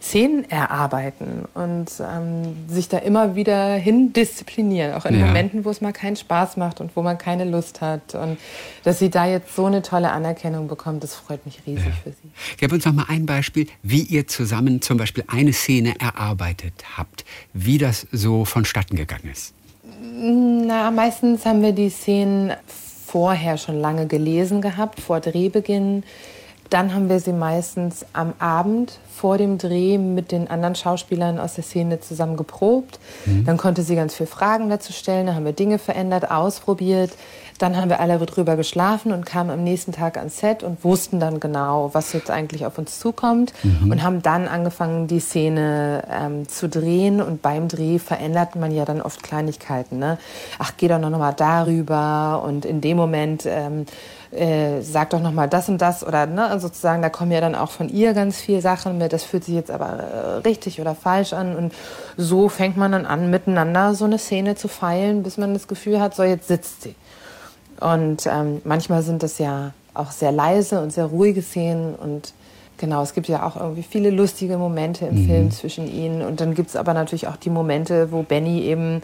Szenen 0.00 0.48
erarbeiten 0.50 1.44
und 1.54 1.90
ähm, 2.00 2.68
sich 2.68 2.88
da 2.88 2.98
immer 2.98 3.34
wieder 3.34 3.74
hin 3.74 4.12
disziplinieren, 4.12 4.94
auch 4.94 5.06
in 5.06 5.18
ja. 5.18 5.26
Momenten, 5.26 5.64
wo 5.64 5.70
es 5.70 5.80
mal 5.80 5.92
keinen 5.92 6.16
Spaß 6.16 6.56
macht 6.56 6.80
und 6.80 6.94
wo 6.96 7.02
man 7.02 7.18
keine 7.18 7.44
Lust 7.44 7.80
hat. 7.80 8.14
Und 8.14 8.38
dass 8.84 8.98
sie 8.98 9.10
da 9.10 9.26
jetzt 9.26 9.54
so 9.54 9.66
eine 9.66 9.82
tolle 9.82 10.10
Anerkennung 10.10 10.68
bekommt, 10.68 11.02
das 11.02 11.14
freut 11.14 11.44
mich 11.46 11.60
riesig 11.66 11.86
ja. 11.86 11.92
für 12.02 12.10
sie. 12.10 12.30
Gib 12.58 12.72
uns 12.72 12.84
noch 12.84 12.92
mal 12.92 13.06
ein 13.08 13.26
Beispiel, 13.26 13.66
wie 13.82 14.02
ihr 14.02 14.26
zusammen 14.26 14.82
zum 14.82 14.96
Beispiel 14.96 15.24
eine 15.28 15.52
Szene 15.52 15.94
erarbeitet 15.98 16.74
habt, 16.96 17.24
wie 17.52 17.78
das 17.78 18.06
so 18.12 18.44
vonstatten 18.44 18.96
gegangen 18.96 19.30
ist. 19.32 19.54
Na, 20.12 20.90
meistens 20.90 21.44
haben 21.44 21.62
wir 21.62 21.72
die 21.72 21.90
Szenen 21.90 22.52
vorher 23.06 23.56
schon 23.56 23.80
lange 23.80 24.06
gelesen 24.06 24.60
gehabt, 24.60 25.00
vor 25.00 25.20
Drehbeginn. 25.20 26.04
Dann 26.70 26.94
haben 26.94 27.08
wir 27.08 27.20
sie 27.20 27.32
meistens 27.32 28.04
am 28.12 28.32
Abend 28.38 28.98
vor 29.14 29.38
dem 29.38 29.56
Dreh 29.58 29.98
mit 29.98 30.32
den 30.32 30.48
anderen 30.48 30.74
Schauspielern 30.74 31.38
aus 31.38 31.54
der 31.54 31.64
Szene 31.64 32.00
zusammen 32.00 32.36
geprobt. 32.36 32.98
Mhm. 33.24 33.44
Dann 33.46 33.56
konnte 33.56 33.82
sie 33.82 33.94
ganz 33.94 34.14
viele 34.14 34.26
Fragen 34.26 34.68
dazu 34.68 34.92
stellen. 34.92 35.26
Dann 35.26 35.36
haben 35.36 35.44
wir 35.44 35.52
Dinge 35.52 35.78
verändert, 35.78 36.30
ausprobiert. 36.30 37.12
Dann 37.58 37.76
haben 37.76 37.88
wir 37.88 38.00
alle 38.00 38.18
drüber 38.18 38.56
geschlafen 38.56 39.12
und 39.12 39.24
kamen 39.24 39.50
am 39.50 39.64
nächsten 39.64 39.92
Tag 39.92 40.18
ans 40.18 40.38
Set 40.38 40.62
und 40.62 40.84
wussten 40.84 41.20
dann 41.20 41.40
genau, 41.40 41.90
was 41.94 42.12
jetzt 42.12 42.30
eigentlich 42.30 42.66
auf 42.66 42.76
uns 42.76 42.98
zukommt. 42.98 43.52
Mhm. 43.62 43.90
Und 43.90 44.02
haben 44.02 44.22
dann 44.22 44.46
angefangen, 44.46 45.06
die 45.06 45.20
Szene 45.20 46.02
ähm, 46.10 46.48
zu 46.48 46.68
drehen. 46.68 47.22
Und 47.22 47.40
beim 47.40 47.68
Dreh 47.68 47.98
verändert 47.98 48.56
man 48.56 48.72
ja 48.72 48.84
dann 48.84 49.00
oft 49.00 49.22
Kleinigkeiten. 49.22 49.98
Ne? 49.98 50.18
Ach, 50.58 50.72
geh 50.76 50.88
doch 50.88 50.98
noch 50.98 51.10
mal 51.10 51.32
darüber. 51.32 52.42
Und 52.44 52.66
in 52.66 52.80
dem 52.80 52.98
Moment 52.98 53.44
ähm, 53.46 53.86
äh, 54.32 54.80
sag 54.80 55.10
doch 55.10 55.20
noch 55.20 55.32
mal 55.32 55.48
das 55.48 55.68
und 55.68 55.78
das. 55.78 56.04
Oder 56.06 56.26
ne, 56.26 56.58
sozusagen, 56.58 57.02
da 57.02 57.08
kommen 57.08 57.32
ja 57.32 57.40
dann 57.40 57.54
auch 57.54 57.70
von 57.70 57.88
ihr 57.88 58.14
ganz 58.14 58.40
viele 58.40 58.60
Sachen 58.60 58.98
mit. 58.98 59.12
Das 59.12 59.24
fühlt 59.24 59.44
sich 59.44 59.54
jetzt 59.54 59.70
aber 59.70 59.86
äh, 59.86 60.28
richtig 60.38 60.80
oder 60.80 60.94
falsch 60.94 61.32
an. 61.32 61.56
Und 61.56 61.72
so 62.16 62.48
fängt 62.48 62.76
man 62.76 62.92
dann 62.92 63.06
an, 63.06 63.30
miteinander 63.30 63.94
so 63.94 64.04
eine 64.04 64.18
Szene 64.18 64.54
zu 64.54 64.68
feilen, 64.68 65.22
bis 65.22 65.38
man 65.38 65.52
das 65.54 65.68
Gefühl 65.68 66.00
hat, 66.00 66.14
so 66.14 66.22
jetzt 66.22 66.48
sitzt 66.48 66.82
sie. 66.82 66.94
Und 67.80 68.26
ähm, 68.26 68.62
manchmal 68.64 69.02
sind 69.02 69.22
das 69.22 69.38
ja 69.38 69.72
auch 69.94 70.10
sehr 70.10 70.32
leise 70.32 70.80
und 70.80 70.92
sehr 70.92 71.06
ruhige 71.06 71.42
Szenen 71.42 71.94
und 71.94 72.32
Genau, 72.78 73.02
es 73.02 73.14
gibt 73.14 73.28
ja 73.28 73.46
auch 73.46 73.56
irgendwie 73.56 73.82
viele 73.82 74.10
lustige 74.10 74.58
Momente 74.58 75.06
im 75.06 75.22
mhm. 75.22 75.26
Film 75.26 75.50
zwischen 75.50 75.88
ihnen. 75.92 76.22
Und 76.22 76.40
dann 76.40 76.54
gibt 76.54 76.68
es 76.68 76.76
aber 76.76 76.92
natürlich 76.94 77.26
auch 77.26 77.36
die 77.36 77.50
Momente, 77.50 78.12
wo 78.12 78.22
Benny 78.22 78.62
eben 78.62 79.02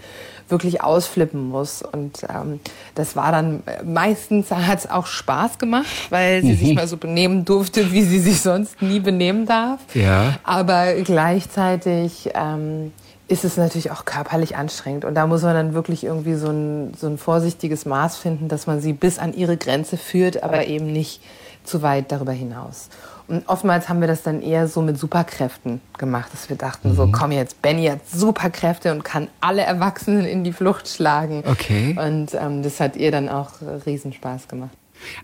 wirklich 0.48 0.82
ausflippen 0.82 1.48
muss. 1.48 1.82
Und 1.82 2.24
ähm, 2.28 2.60
das 2.94 3.16
war 3.16 3.32
dann 3.32 3.62
meistens 3.84 4.50
hat 4.50 4.80
es 4.80 4.90
auch 4.90 5.06
Spaß 5.06 5.58
gemacht, 5.58 5.86
weil 6.10 6.42
sie 6.42 6.52
mhm. 6.52 6.56
sich 6.56 6.74
mal 6.74 6.86
so 6.86 6.96
benehmen 6.98 7.44
durfte, 7.44 7.92
wie 7.92 8.02
sie 8.02 8.18
sich 8.18 8.42
sonst 8.42 8.80
nie 8.82 9.00
benehmen 9.00 9.46
darf. 9.46 9.80
Ja. 9.94 10.38
Aber 10.44 10.92
gleichzeitig 11.02 12.30
ähm, 12.34 12.92
ist 13.28 13.44
es 13.44 13.56
natürlich 13.56 13.90
auch 13.90 14.04
körperlich 14.04 14.56
anstrengend. 14.56 15.06
Und 15.06 15.14
da 15.14 15.26
muss 15.26 15.42
man 15.42 15.54
dann 15.54 15.72
wirklich 15.72 16.04
irgendwie 16.04 16.34
so 16.34 16.48
ein, 16.48 16.92
so 16.94 17.06
ein 17.06 17.16
vorsichtiges 17.16 17.86
Maß 17.86 18.18
finden, 18.18 18.48
dass 18.48 18.66
man 18.66 18.80
sie 18.80 18.92
bis 18.92 19.18
an 19.18 19.32
ihre 19.32 19.56
Grenze 19.56 19.96
führt, 19.96 20.42
aber 20.42 20.66
eben 20.66 20.92
nicht 20.92 21.22
zu 21.64 21.80
weit 21.80 22.12
darüber 22.12 22.32
hinaus. 22.32 22.88
Und 23.28 23.48
oftmals 23.48 23.88
haben 23.88 24.00
wir 24.00 24.08
das 24.08 24.22
dann 24.22 24.42
eher 24.42 24.68
so 24.68 24.82
mit 24.82 24.98
Superkräften 24.98 25.80
gemacht, 25.98 26.32
dass 26.32 26.48
wir 26.48 26.56
dachten, 26.56 26.90
mhm. 26.90 26.96
so 26.96 27.08
komm 27.10 27.32
jetzt, 27.32 27.62
Benny 27.62 27.86
hat 27.86 28.00
Superkräfte 28.08 28.92
und 28.92 29.04
kann 29.04 29.28
alle 29.40 29.62
Erwachsenen 29.62 30.24
in 30.24 30.44
die 30.44 30.52
Flucht 30.52 30.88
schlagen. 30.88 31.42
Okay. 31.46 31.96
Und 31.98 32.34
ähm, 32.34 32.62
das 32.62 32.80
hat 32.80 32.96
ihr 32.96 33.10
dann 33.10 33.28
auch 33.28 33.50
Riesenspaß 33.86 34.48
gemacht. 34.48 34.70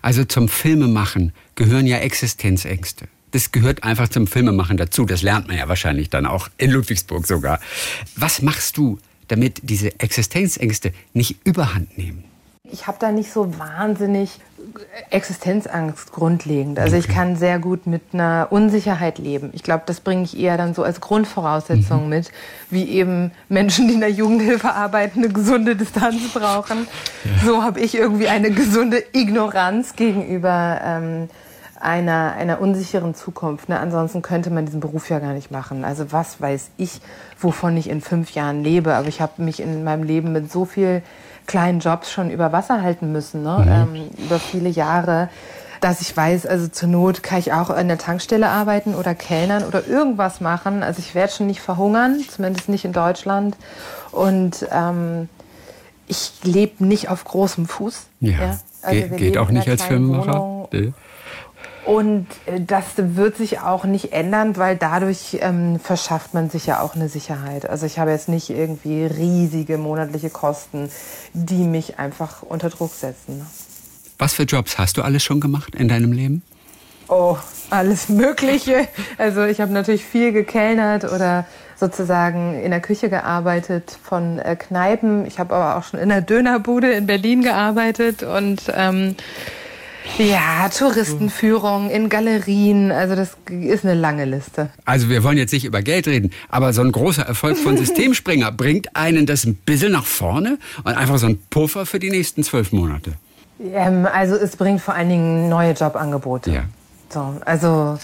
Also 0.01 0.25
zum 0.25 0.49
Filmemachen 0.49 1.33
gehören 1.55 1.87
ja 1.87 1.97
Existenzängste. 1.97 3.07
Das 3.31 3.51
gehört 3.51 3.83
einfach 3.83 4.09
zum 4.09 4.27
Filmemachen 4.27 4.77
dazu. 4.77 5.05
Das 5.05 5.21
lernt 5.21 5.47
man 5.47 5.57
ja 5.57 5.67
wahrscheinlich 5.67 6.09
dann 6.09 6.25
auch 6.25 6.49
in 6.57 6.71
Ludwigsburg 6.71 7.27
sogar. 7.27 7.59
Was 8.15 8.41
machst 8.41 8.77
du, 8.77 8.99
damit 9.27 9.61
diese 9.63 9.99
Existenzängste 9.99 10.91
nicht 11.13 11.37
überhand 11.45 11.97
nehmen? 11.97 12.23
Ich 12.71 12.87
habe 12.87 12.97
da 12.99 13.11
nicht 13.11 13.31
so 13.31 13.57
wahnsinnig 13.57 14.39
Existenzangst 15.09 16.11
grundlegend. 16.11 16.79
Also 16.79 16.95
ich 16.95 17.07
kann 17.07 17.35
sehr 17.35 17.59
gut 17.59 17.87
mit 17.87 18.01
einer 18.13 18.47
Unsicherheit 18.51 19.17
leben. 19.17 19.49
Ich 19.53 19.63
glaube, 19.63 19.83
das 19.85 19.99
bringe 20.01 20.23
ich 20.23 20.37
eher 20.37 20.57
dann 20.57 20.73
so 20.73 20.83
als 20.83 21.01
Grundvoraussetzung 21.01 22.03
mhm. 22.03 22.09
mit, 22.09 22.31
wie 22.69 22.83
eben 22.89 23.31
Menschen, 23.47 23.87
die 23.87 23.95
in 23.95 23.99
der 24.01 24.11
Jugendhilfe 24.11 24.71
arbeiten, 24.71 25.19
eine 25.19 25.29
gesunde 25.33 25.75
Distanz 25.75 26.33
brauchen. 26.33 26.87
Ja. 27.23 27.45
So 27.45 27.63
habe 27.63 27.79
ich 27.79 27.95
irgendwie 27.95 28.27
eine 28.27 28.51
gesunde 28.51 29.03
Ignoranz 29.13 29.95
gegenüber 29.95 30.79
ähm, 30.83 31.29
einer, 31.79 32.33
einer 32.37 32.61
unsicheren 32.61 33.15
Zukunft. 33.15 33.69
Ne? 33.69 33.79
Ansonsten 33.79 34.21
könnte 34.21 34.49
man 34.49 34.65
diesen 34.65 34.81
Beruf 34.81 35.09
ja 35.09 35.19
gar 35.19 35.33
nicht 35.33 35.49
machen. 35.49 35.85
Also 35.85 36.11
was 36.11 36.41
weiß 36.41 36.71
ich, 36.77 37.01
wovon 37.39 37.77
ich 37.77 37.89
in 37.89 38.01
fünf 38.01 38.31
Jahren 38.31 38.63
lebe. 38.63 38.95
Aber 38.95 39.07
ich 39.07 39.21
habe 39.21 39.41
mich 39.41 39.61
in 39.61 39.83
meinem 39.83 40.03
Leben 40.03 40.31
mit 40.31 40.51
so 40.51 40.65
viel 40.65 41.01
kleinen 41.49 41.79
Jobs 41.79 42.11
schon 42.11 42.29
über 42.29 42.51
Wasser 42.53 42.81
halten 42.83 43.11
müssen, 43.11 43.41
ne? 43.41 43.87
Mhm. 43.89 43.95
Ähm, 43.97 44.09
über 44.25 44.39
viele 44.39 44.69
Jahre, 44.69 45.29
dass 45.81 45.99
ich 45.99 46.15
weiß, 46.15 46.45
also 46.45 46.67
zur 46.67 46.89
Not 46.89 47.23
kann 47.23 47.39
ich 47.39 47.51
auch 47.51 47.71
an 47.71 47.87
der 47.87 47.97
Tankstelle 47.97 48.47
arbeiten 48.47 48.93
oder 48.93 49.15
Kellnern 49.15 49.63
oder 49.63 49.87
irgendwas 49.87 50.41
machen. 50.41 50.83
Also 50.83 50.99
ich 50.99 51.15
werde 51.15 51.33
schon 51.33 51.47
nicht 51.47 51.61
verhungern, 51.61 52.19
zumindest 52.29 52.69
nicht 52.69 52.85
in 52.85 52.93
Deutschland. 52.93 53.57
Und 54.11 54.67
ähm, 54.71 55.27
ich 56.07 56.33
lebe 56.43 56.85
nicht 56.85 57.09
auf 57.09 57.23
großem 57.23 57.67
Fuß. 57.67 58.07
Ja, 58.19 58.31
ja? 58.31 58.59
Also 58.81 59.07
Ge 59.07 59.17
geht 59.17 59.37
auch 59.37 59.49
nicht 59.49 59.67
als 59.67 59.83
Filmemacher. 59.83 60.67
Nee. 60.71 60.93
Und 61.85 62.27
äh, 62.45 62.61
das 62.61 62.85
wird 62.97 63.37
sich 63.37 63.59
auch 63.59 63.85
nicht 63.85 64.11
ändern, 64.11 64.57
weil 64.57 64.75
dadurch 64.75 65.37
ähm, 65.41 65.79
verschafft 65.79 66.33
man 66.33 66.49
sich 66.49 66.65
ja 66.65 66.81
auch 66.81 66.95
eine 66.95 67.09
Sicherheit. 67.09 67.69
Also 67.69 67.85
ich 67.85 67.99
habe 67.99 68.11
jetzt 68.11 68.29
nicht 68.29 68.49
irgendwie 68.49 69.05
riesige 69.05 69.77
monatliche 69.77 70.29
Kosten, 70.29 70.89
die 71.33 71.63
mich 71.63 71.99
einfach 71.99 72.43
unter 72.43 72.69
Druck 72.69 72.93
setzen. 72.93 73.45
Was 74.17 74.33
für 74.33 74.43
Jobs 74.43 74.77
hast 74.77 74.97
du 74.97 75.01
alles 75.01 75.23
schon 75.23 75.39
gemacht 75.39 75.75
in 75.75 75.87
deinem 75.87 76.11
Leben? 76.11 76.43
Oh, 77.07 77.37
alles 77.69 78.09
Mögliche. 78.09 78.87
Also 79.17 79.43
ich 79.43 79.61
habe 79.61 79.71
natürlich 79.71 80.05
viel 80.05 80.31
gekellnert 80.31 81.05
oder 81.05 81.45
sozusagen 81.75 82.61
in 82.61 82.71
der 82.71 82.81
Küche 82.81 83.09
gearbeitet 83.09 83.97
von 84.03 84.37
äh, 84.37 84.55
Kneipen. 84.55 85.25
Ich 85.25 85.39
habe 85.39 85.55
aber 85.55 85.77
auch 85.77 85.83
schon 85.83 85.99
in 85.99 86.09
der 86.09 86.21
Dönerbude 86.21 86.91
in 86.91 87.07
Berlin 87.07 87.41
gearbeitet 87.41 88.21
und 88.21 88.63
ähm, 88.75 89.15
ja, 90.17 90.69
Touristenführung 90.69 91.89
in 91.89 92.09
Galerien. 92.09 92.91
Also 92.91 93.15
das 93.15 93.37
ist 93.49 93.85
eine 93.85 93.95
lange 93.95 94.25
Liste. 94.25 94.69
Also 94.85 95.09
wir 95.09 95.23
wollen 95.23 95.37
jetzt 95.37 95.53
nicht 95.53 95.65
über 95.65 95.81
Geld 95.81 96.07
reden, 96.07 96.31
aber 96.49 96.73
so 96.73 96.81
ein 96.81 96.91
großer 96.91 97.23
Erfolg 97.23 97.57
von 97.57 97.77
Systemspringer 97.77 98.51
bringt 98.51 98.95
einen 98.95 99.25
das 99.25 99.45
ein 99.45 99.55
bisschen 99.55 99.91
nach 99.91 100.05
vorne 100.05 100.57
und 100.83 100.93
einfach 100.93 101.17
so 101.17 101.27
ein 101.27 101.39
Puffer 101.49 101.85
für 101.85 101.99
die 101.99 102.09
nächsten 102.09 102.43
zwölf 102.43 102.71
Monate. 102.71 103.13
Ähm, 103.73 104.07
also 104.11 104.35
es 104.35 104.55
bringt 104.55 104.81
vor 104.81 104.93
allen 104.93 105.09
Dingen 105.09 105.49
neue 105.49 105.73
Jobangebote. 105.73 106.51
Ja. 106.51 106.63
So, 107.09 107.35
also 107.45 107.97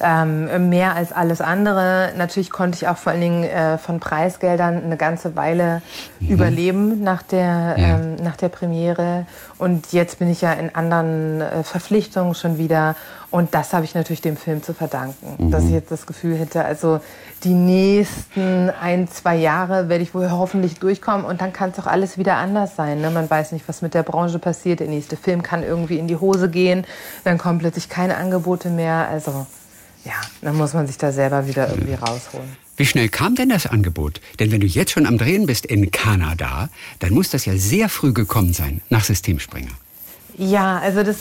ähm, 0.00 0.68
mehr 0.68 0.94
als 0.94 1.12
alles 1.12 1.40
andere. 1.40 2.12
Natürlich 2.16 2.50
konnte 2.50 2.76
ich 2.76 2.88
auch 2.88 2.96
vor 2.96 3.12
allen 3.12 3.20
Dingen 3.20 3.44
äh, 3.44 3.78
von 3.78 4.00
Preisgeldern 4.00 4.84
eine 4.84 4.96
ganze 4.96 5.36
Weile 5.36 5.82
mhm. 6.20 6.28
überleben 6.28 7.02
nach 7.02 7.22
der, 7.22 7.76
ja. 7.78 7.98
ähm, 7.98 8.16
nach 8.16 8.36
der 8.36 8.48
Premiere. 8.48 9.26
Und 9.58 9.92
jetzt 9.92 10.18
bin 10.18 10.30
ich 10.30 10.42
ja 10.42 10.52
in 10.52 10.74
anderen 10.74 11.40
äh, 11.40 11.62
Verpflichtungen 11.62 12.34
schon 12.34 12.58
wieder. 12.58 12.94
Und 13.30 13.54
das 13.54 13.72
habe 13.72 13.84
ich 13.84 13.94
natürlich 13.94 14.20
dem 14.20 14.36
Film 14.36 14.62
zu 14.62 14.72
verdanken, 14.72 15.46
mhm. 15.46 15.50
dass 15.50 15.64
ich 15.64 15.72
jetzt 15.72 15.90
das 15.90 16.06
Gefühl 16.06 16.36
hätte, 16.36 16.64
also 16.64 17.00
die 17.44 17.54
nächsten 17.54 18.70
ein, 18.70 19.08
zwei 19.08 19.36
Jahre 19.36 19.88
werde 19.88 20.02
ich 20.02 20.14
wohl 20.14 20.30
hoffentlich 20.30 20.78
durchkommen 20.78 21.26
und 21.26 21.40
dann 21.40 21.52
kann 21.52 21.70
es 21.70 21.78
auch 21.78 21.86
alles 21.86 22.18
wieder 22.18 22.36
anders 22.36 22.76
sein. 22.76 23.00
Ne? 23.00 23.10
Man 23.10 23.28
weiß 23.28 23.52
nicht, 23.52 23.68
was 23.68 23.82
mit 23.82 23.94
der 23.94 24.02
Branche 24.02 24.38
passiert. 24.38 24.80
Der 24.80 24.88
nächste 24.88 25.16
Film 25.16 25.42
kann 25.42 25.62
irgendwie 25.62 25.98
in 25.98 26.06
die 26.06 26.16
Hose 26.16 26.48
gehen, 26.48 26.86
dann 27.24 27.36
kommen 27.36 27.58
plötzlich 27.58 27.88
keine 27.88 28.16
Angebote 28.16 28.70
mehr. 28.70 29.08
Also 29.10 29.46
ja, 30.06 30.14
dann 30.40 30.56
muss 30.56 30.72
man 30.72 30.86
sich 30.86 30.98
da 30.98 31.10
selber 31.10 31.46
wieder 31.46 31.68
irgendwie 31.68 31.94
rausholen. 31.94 32.56
Wie 32.76 32.86
schnell 32.86 33.08
kam 33.08 33.34
denn 33.34 33.48
das 33.48 33.66
Angebot? 33.66 34.20
Denn 34.38 34.52
wenn 34.52 34.60
du 34.60 34.66
jetzt 34.66 34.92
schon 34.92 35.06
am 35.06 35.18
Drehen 35.18 35.46
bist 35.46 35.66
in 35.66 35.90
Kanada, 35.90 36.68
dann 37.00 37.12
muss 37.12 37.30
das 37.30 37.44
ja 37.46 37.56
sehr 37.56 37.88
früh 37.88 38.12
gekommen 38.12 38.52
sein, 38.52 38.82
nach 38.90 39.02
Systemspringer. 39.02 39.72
Ja, 40.38 40.78
also 40.80 41.02
das 41.02 41.16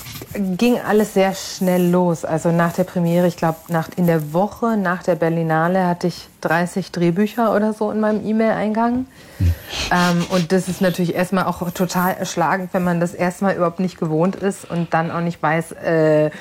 ging 0.58 0.78
alles 0.78 1.14
sehr 1.14 1.34
schnell 1.34 1.90
los. 1.90 2.26
Also 2.26 2.52
nach 2.52 2.74
der 2.74 2.84
Premiere, 2.84 3.28
ich 3.28 3.38
glaube, 3.38 3.58
in 3.96 4.08
der 4.08 4.34
Woche 4.34 4.76
nach 4.76 5.04
der 5.04 5.16
Berlinale 5.16 5.88
hatte 5.88 6.08
ich 6.08 6.28
30 6.42 6.92
Drehbücher 6.92 7.56
oder 7.56 7.72
so 7.72 7.92
in 7.92 8.02
meinem 8.02 8.26
E-Mail-Eingang. 8.26 9.06
Hm. 9.38 9.54
Ähm, 9.92 10.26
und 10.32 10.52
das 10.52 10.68
ist 10.68 10.82
natürlich 10.82 11.16
erstmal 11.16 11.46
auch 11.46 11.72
total 11.72 12.16
erschlagend, 12.16 12.74
wenn 12.74 12.84
man 12.84 13.00
das 13.00 13.14
erstmal 13.14 13.56
überhaupt 13.56 13.80
nicht 13.80 13.98
gewohnt 13.98 14.36
ist 14.36 14.70
und 14.70 14.94
dann 14.94 15.12
auch 15.12 15.22
nicht 15.22 15.42
weiß, 15.42 15.72
äh, 15.72 16.32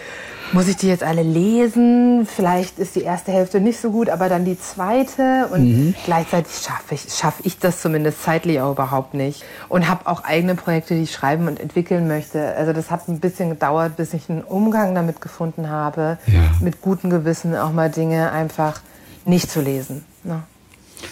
muss 0.52 0.68
ich 0.68 0.76
die 0.76 0.88
jetzt 0.88 1.02
alle 1.02 1.22
lesen? 1.22 2.26
Vielleicht 2.26 2.78
ist 2.78 2.96
die 2.96 3.02
erste 3.02 3.32
Hälfte 3.32 3.60
nicht 3.60 3.80
so 3.80 3.90
gut, 3.90 4.08
aber 4.08 4.28
dann 4.28 4.44
die 4.44 4.58
zweite. 4.58 5.48
Und 5.52 5.64
mhm. 5.64 5.94
gleichzeitig 6.04 6.52
schaffe 6.62 6.94
ich, 6.94 7.12
schaff 7.12 7.34
ich 7.42 7.58
das 7.58 7.80
zumindest 7.80 8.22
zeitlich 8.22 8.60
auch 8.60 8.72
überhaupt 8.72 9.14
nicht. 9.14 9.44
Und 9.68 9.88
habe 9.88 10.06
auch 10.06 10.24
eigene 10.24 10.54
Projekte, 10.54 10.94
die 10.94 11.02
ich 11.02 11.12
schreiben 11.12 11.48
und 11.48 11.60
entwickeln 11.60 12.06
möchte. 12.08 12.54
Also 12.56 12.72
das 12.72 12.90
hat 12.90 13.08
ein 13.08 13.20
bisschen 13.20 13.50
gedauert, 13.50 13.96
bis 13.96 14.14
ich 14.14 14.28
einen 14.28 14.42
Umgang 14.42 14.94
damit 14.94 15.20
gefunden 15.20 15.68
habe, 15.68 16.18
ja. 16.26 16.42
mit 16.60 16.80
gutem 16.82 17.10
Gewissen 17.10 17.56
auch 17.56 17.72
mal 17.72 17.90
Dinge 17.90 18.30
einfach 18.32 18.80
nicht 19.24 19.50
zu 19.50 19.60
lesen. 19.60 20.04
Ne? 20.22 20.42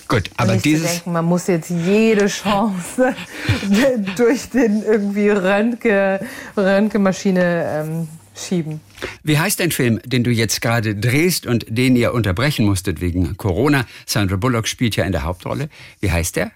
Gut, 0.09 0.31
aber 0.37 0.57
dieses. 0.57 0.91
Denken, 0.91 1.13
man 1.13 1.25
muss 1.25 1.47
jetzt 1.47 1.71
jede 1.71 2.27
Chance 2.27 3.15
durch 4.17 4.51
den 4.51 4.83
irgendwie 4.83 5.31
Röntge, 5.31 6.21
Röntgenmaschine 6.57 7.85
ähm, 7.85 8.09
schieben. 8.35 8.81
Wie 9.23 9.39
heißt 9.39 9.61
dein 9.61 9.71
Film, 9.71 10.01
den 10.05 10.25
du 10.25 10.31
jetzt 10.31 10.61
gerade 10.61 10.95
drehst 10.95 11.47
und 11.47 11.67
den 11.69 11.97
ihr 11.97 12.15
unterbrechen 12.15 12.67
musstet 12.67 13.01
wegen 13.01 13.37
Corona? 13.37 13.85
Sandra 14.07 14.37
Bullock 14.37 14.69
spielt 14.69 14.97
ja 14.97 15.05
in 15.05 15.13
der 15.13 15.25
Hauptrolle. 15.25 15.69
Wie 16.01 16.11
heißt 16.11 16.37
der? 16.37 16.51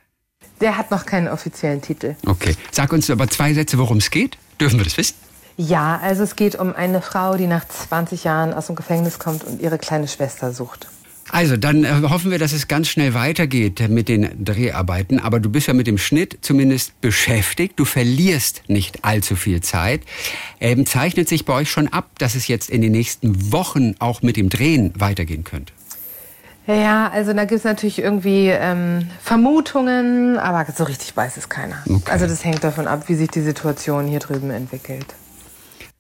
Der 0.61 0.79
hat 0.79 0.91
noch 0.91 1.05
keinen 1.05 1.29
offiziellen 1.29 1.83
Titel. 1.83 2.17
Okay. 2.25 2.55
Sag 2.71 2.93
uns 2.93 3.11
aber 3.11 3.29
zwei 3.29 3.53
Sätze, 3.53 3.79
worum 3.79 3.99
es 3.99 4.11
geht. 4.11 4.39
Dürfen 4.61 4.79
wir 4.79 4.85
das 4.85 4.97
wissen? 4.97 5.17
Ja, 5.59 5.99
also 6.03 6.23
es 6.23 6.37
geht 6.37 6.55
um 6.55 6.75
eine 6.75 7.01
Frau, 7.01 7.37
die 7.37 7.47
nach 7.47 7.67
20 7.67 8.25
Jahren 8.25 8.53
aus 8.53 8.67
dem 8.67 8.77
Gefängnis 8.77 9.19
kommt 9.19 9.45
und 9.45 9.61
ihre 9.61 9.79
kleine 9.79 10.07
Schwester 10.07 10.53
sucht. 10.53 10.89
Also, 11.31 11.57
dann 11.57 11.85
äh, 11.85 11.91
hoffen 12.09 12.31
wir, 12.31 12.39
dass 12.39 12.53
es 12.53 12.69
ganz 12.69 12.89
schnell 12.89 13.15
weitergeht 13.15 13.89
mit 13.89 14.09
den 14.09 14.45
Dreharbeiten. 14.45 15.19
Aber 15.19 15.41
du 15.41 15.51
bist 15.51 15.67
ja 15.67 15.75
mit 15.75 15.87
dem 15.87 15.99
Schnitt 15.99 16.39
zumindest 16.41 17.01
beschäftigt. 17.01 17.75
Du 17.77 17.85
verlierst 17.85 18.63
nicht 18.69 19.05
allzu 19.05 19.37
viel 19.37 19.61
Zeit. 19.61 20.03
Ähm, 20.61 20.87
zeichnet 20.87 21.29
sich 21.29 21.45
bei 21.45 21.55
euch 21.55 21.71
schon 21.71 21.89
ab, 21.89 22.11
dass 22.19 22.35
es 22.35 22.49
jetzt 22.49 22.71
in 22.71 22.83
den 22.83 22.93
nächsten 22.93 23.53
Wochen 23.53 23.95
auch 23.99 24.23
mit 24.23 24.37
dem 24.37 24.49
Drehen 24.49 24.93
weitergehen 24.97 25.45
könnte? 25.45 25.73
Ja, 26.67 27.09
also 27.11 27.33
da 27.33 27.45
gibt 27.45 27.59
es 27.59 27.65
natürlich 27.65 28.01
irgendwie 28.01 28.49
ähm, 28.49 29.09
Vermutungen, 29.23 30.37
aber 30.37 30.67
so 30.73 30.83
richtig 30.85 31.17
weiß 31.17 31.37
es 31.37 31.49
keiner. 31.49 31.77
Okay. 31.89 32.11
Also 32.11 32.27
das 32.27 32.45
hängt 32.45 32.65
davon 32.65 32.89
ab, 32.89 33.05
wie 33.09 33.15
sich 33.15 33.31
die 33.31 33.43
Situation 33.43 34.09
hier 34.09 34.19
drüben 34.19 34.51
entwickelt. 34.51 35.07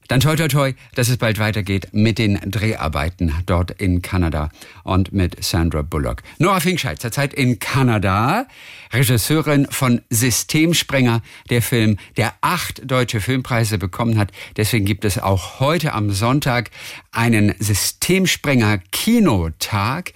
Dann 0.08 0.20
toi 0.20 0.36
toi 0.36 0.48
toi, 0.48 0.72
dass 0.94 1.08
es 1.08 1.16
bald 1.16 1.38
weitergeht 1.38 1.88
mit 1.92 2.18
den 2.18 2.38
Dreharbeiten 2.44 3.34
dort 3.46 3.70
in 3.72 4.02
Kanada 4.02 4.50
und 4.84 5.12
mit 5.12 5.42
Sandra 5.42 5.82
Bullock. 5.82 6.22
Nora 6.38 6.60
Finkscheid, 6.60 7.00
zurzeit 7.00 7.34
in 7.34 7.58
Kanada, 7.58 8.46
Regisseurin 8.92 9.66
von 9.70 10.00
Systemsprenger, 10.10 11.22
der 11.50 11.62
Film, 11.62 11.98
der 12.16 12.34
acht 12.40 12.82
deutsche 12.88 13.20
Filmpreise 13.20 13.78
bekommen 13.78 14.16
hat. 14.18 14.30
Deswegen 14.56 14.84
gibt 14.84 15.04
es 15.04 15.18
auch 15.18 15.60
heute 15.60 15.92
am 15.92 16.10
Sonntag 16.10 16.70
einen 17.10 17.54
Systemsprenger 17.58 18.78
Kinotag. 18.92 20.12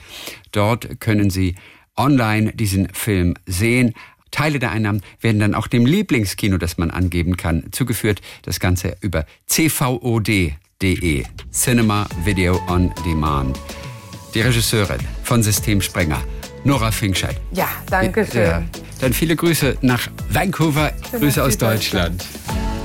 Dort 0.53 1.01
können 1.01 1.31
Sie 1.31 1.57
online 1.97 2.53
diesen 2.53 2.89
Film 2.95 3.35
sehen. 3.47 3.95
Teile 4.31 4.59
der 4.59 4.71
Einnahmen 4.71 5.03
werden 5.21 5.41
dann 5.41 5.55
auch 5.55 5.67
dem 5.67 5.87
Lieblingskino, 5.87 6.59
das 6.59 6.79
man 6.79 6.91
angeben 6.91 7.37
kann, 7.37 7.65
zugeführt. 7.73 8.21
Das 8.43 8.61
Ganze 8.61 8.97
über 9.01 9.27
cvod.de, 9.47 11.25
Cinema 11.53 12.07
Video 12.25 12.61
on 12.69 12.93
Demand. 13.05 13.59
Die 14.35 14.41
Regisseurin 14.41 15.01
von 15.25 15.43
Systemsprenger, 15.43 16.23
Nora 16.65 16.91
Finkscheid. 16.91 17.37
Ja, 17.53 17.69
danke 17.89 18.27
schön. 18.27 18.43
Ja, 18.43 18.63
dann 19.01 19.13
viele 19.13 19.35
Grüße 19.35 19.79
nach 19.81 20.09
Vancouver, 20.31 20.93
Grüße 21.13 21.43
aus 21.43 21.59
Deutschland. 21.59 22.23
Deutschland. 22.23 22.80